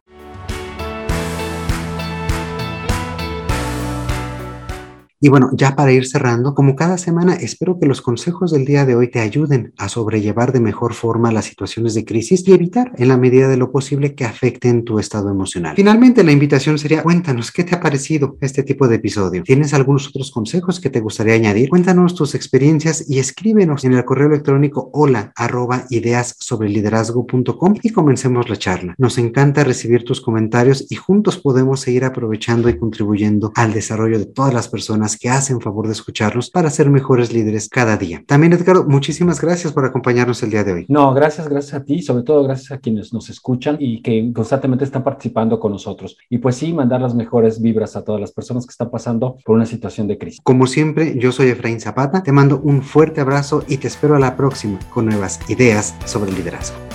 Y 5.25 5.31
bueno, 5.31 5.49
ya 5.55 5.75
para 5.75 5.91
ir 5.91 6.07
cerrando, 6.07 6.55
como 6.55 6.77
cada 6.77 6.99
semana, 6.99 7.33
espero 7.33 7.79
que 7.79 7.87
los 7.87 8.03
consejos 8.03 8.53
del 8.53 8.67
día 8.67 8.85
de 8.85 8.95
hoy 8.95 9.09
te 9.09 9.21
ayuden 9.21 9.73
a 9.79 9.89
sobrellevar 9.89 10.53
de 10.53 10.61
mejor 10.61 10.93
forma 10.93 11.33
las 11.33 11.47
situaciones 11.47 11.95
de 11.95 12.05
crisis 12.05 12.47
y 12.47 12.53
evitar 12.53 12.93
en 12.99 13.09
la 13.09 13.17
medida 13.17 13.49
de 13.49 13.57
lo 13.57 13.73
posible 13.73 14.15
que 14.15 14.27
afecten 14.27 14.85
tu 14.85 14.99
estado 14.99 15.31
emocional. 15.31 15.77
Finalmente, 15.77 16.23
la 16.25 16.33
invitación 16.33 16.77
sería, 16.77 17.03
cuéntanos, 17.03 17.53
¿qué 17.53 17.65
te 17.65 17.75
ha 17.75 17.81
parecido 17.81 18.37
este 18.43 18.65
tipo 18.65 18.87
de 18.87 18.97
episodio? 18.97 19.45
¿Tienes 19.45 19.73
algunos 19.73 20.09
otros 20.09 20.31
consejos 20.31 20.79
que 20.79 20.91
te 20.91 21.01
gustaría 21.01 21.33
añadir? 21.33 21.71
Cuéntanos 21.71 22.15
tus 22.15 22.35
experiencias 22.35 23.09
y 23.09 23.19
escríbenos 23.19 23.87
en 23.87 23.95
el 23.95 24.05
correo 24.05 24.29
electrónico 24.29 24.91
hola 24.93 25.33
arroba 25.37 25.87
ideas 25.89 26.37
sobre 26.39 26.69
liderazgo.com 26.69 27.77
y 27.83 27.89
comencemos 27.93 28.51
la 28.51 28.59
charla. 28.59 28.95
Nos 28.99 29.17
encanta 29.17 29.65
recibir 29.65 30.05
tus 30.05 30.21
comentarios 30.21 30.85
y 30.91 30.97
juntos 30.97 31.39
podemos 31.39 31.81
seguir 31.81 32.05
aprovechando 32.05 32.69
y 32.69 32.77
contribuyendo 32.77 33.53
al 33.55 33.73
desarrollo 33.73 34.19
de 34.19 34.27
todas 34.27 34.53
las 34.53 34.69
personas 34.69 35.14
que 35.17 35.31
hacen 35.31 35.61
favor 35.61 35.87
de 35.87 35.93
escucharnos 35.93 36.51
para 36.51 36.71
ser 36.71 36.91
mejores 36.91 37.33
líderes 37.33 37.69
cada 37.69 37.97
día. 37.97 38.23
También, 38.27 38.53
Edgardo, 38.53 38.85
muchísimas 38.85 39.41
gracias 39.41 39.73
por 39.73 39.85
acompañarnos 39.85 40.43
el 40.43 40.51
día 40.51 40.65
de 40.65 40.73
hoy. 40.73 40.87
No, 40.89 41.13
gracias, 41.15 41.49
gracias 41.49 41.75
a 41.75 41.85
ti, 41.85 42.03
sobre 42.03 42.23
todo 42.23 42.45
gracias 42.45 42.73
a 42.73 42.79
quienes 42.79 43.13
nos 43.13 43.31
escuchan 43.31 43.77
y 43.79 44.03
que 44.03 44.33
constantemente 44.33 44.85
están 44.85 45.05
participando 45.05 45.59
con 45.59 45.73
nosotros. 45.73 46.17
Y 46.29 46.39
pues 46.39 46.57
sí, 46.57 46.73
mandar 46.73 47.01
las 47.01 47.15
mejores 47.15 47.61
vibras 47.61 47.97
a 47.97 48.05
todas 48.05 48.21
las 48.21 48.33
personas 48.33 48.67
que 48.67 48.71
están 48.71 48.91
pasando 48.91 49.37
por 49.45 49.57
una 49.57 49.67
situación 49.67 50.07
de 50.09 50.19
crisis. 50.19 50.41
Como 50.43 50.67
siempre, 50.67 51.19
yo 51.19 51.33
soy 51.33 51.49
Efraín 51.49 51.81
Zapata, 51.81 52.23
te 52.23 52.33
mando 52.33 52.61
un 52.61 52.83
fuerte 52.83 53.21
abrazo 53.21 53.65
y 53.69 53.79
te 53.79 53.89
espero 53.89 54.17
a 54.17 54.21
la 54.21 54.37
próxima 54.37 54.79
con 54.93 55.07
nuevas 55.07 55.41
ideas 55.49 55.95
sobre 56.05 56.31
el 56.31 56.37
liderazgo. 56.37 56.94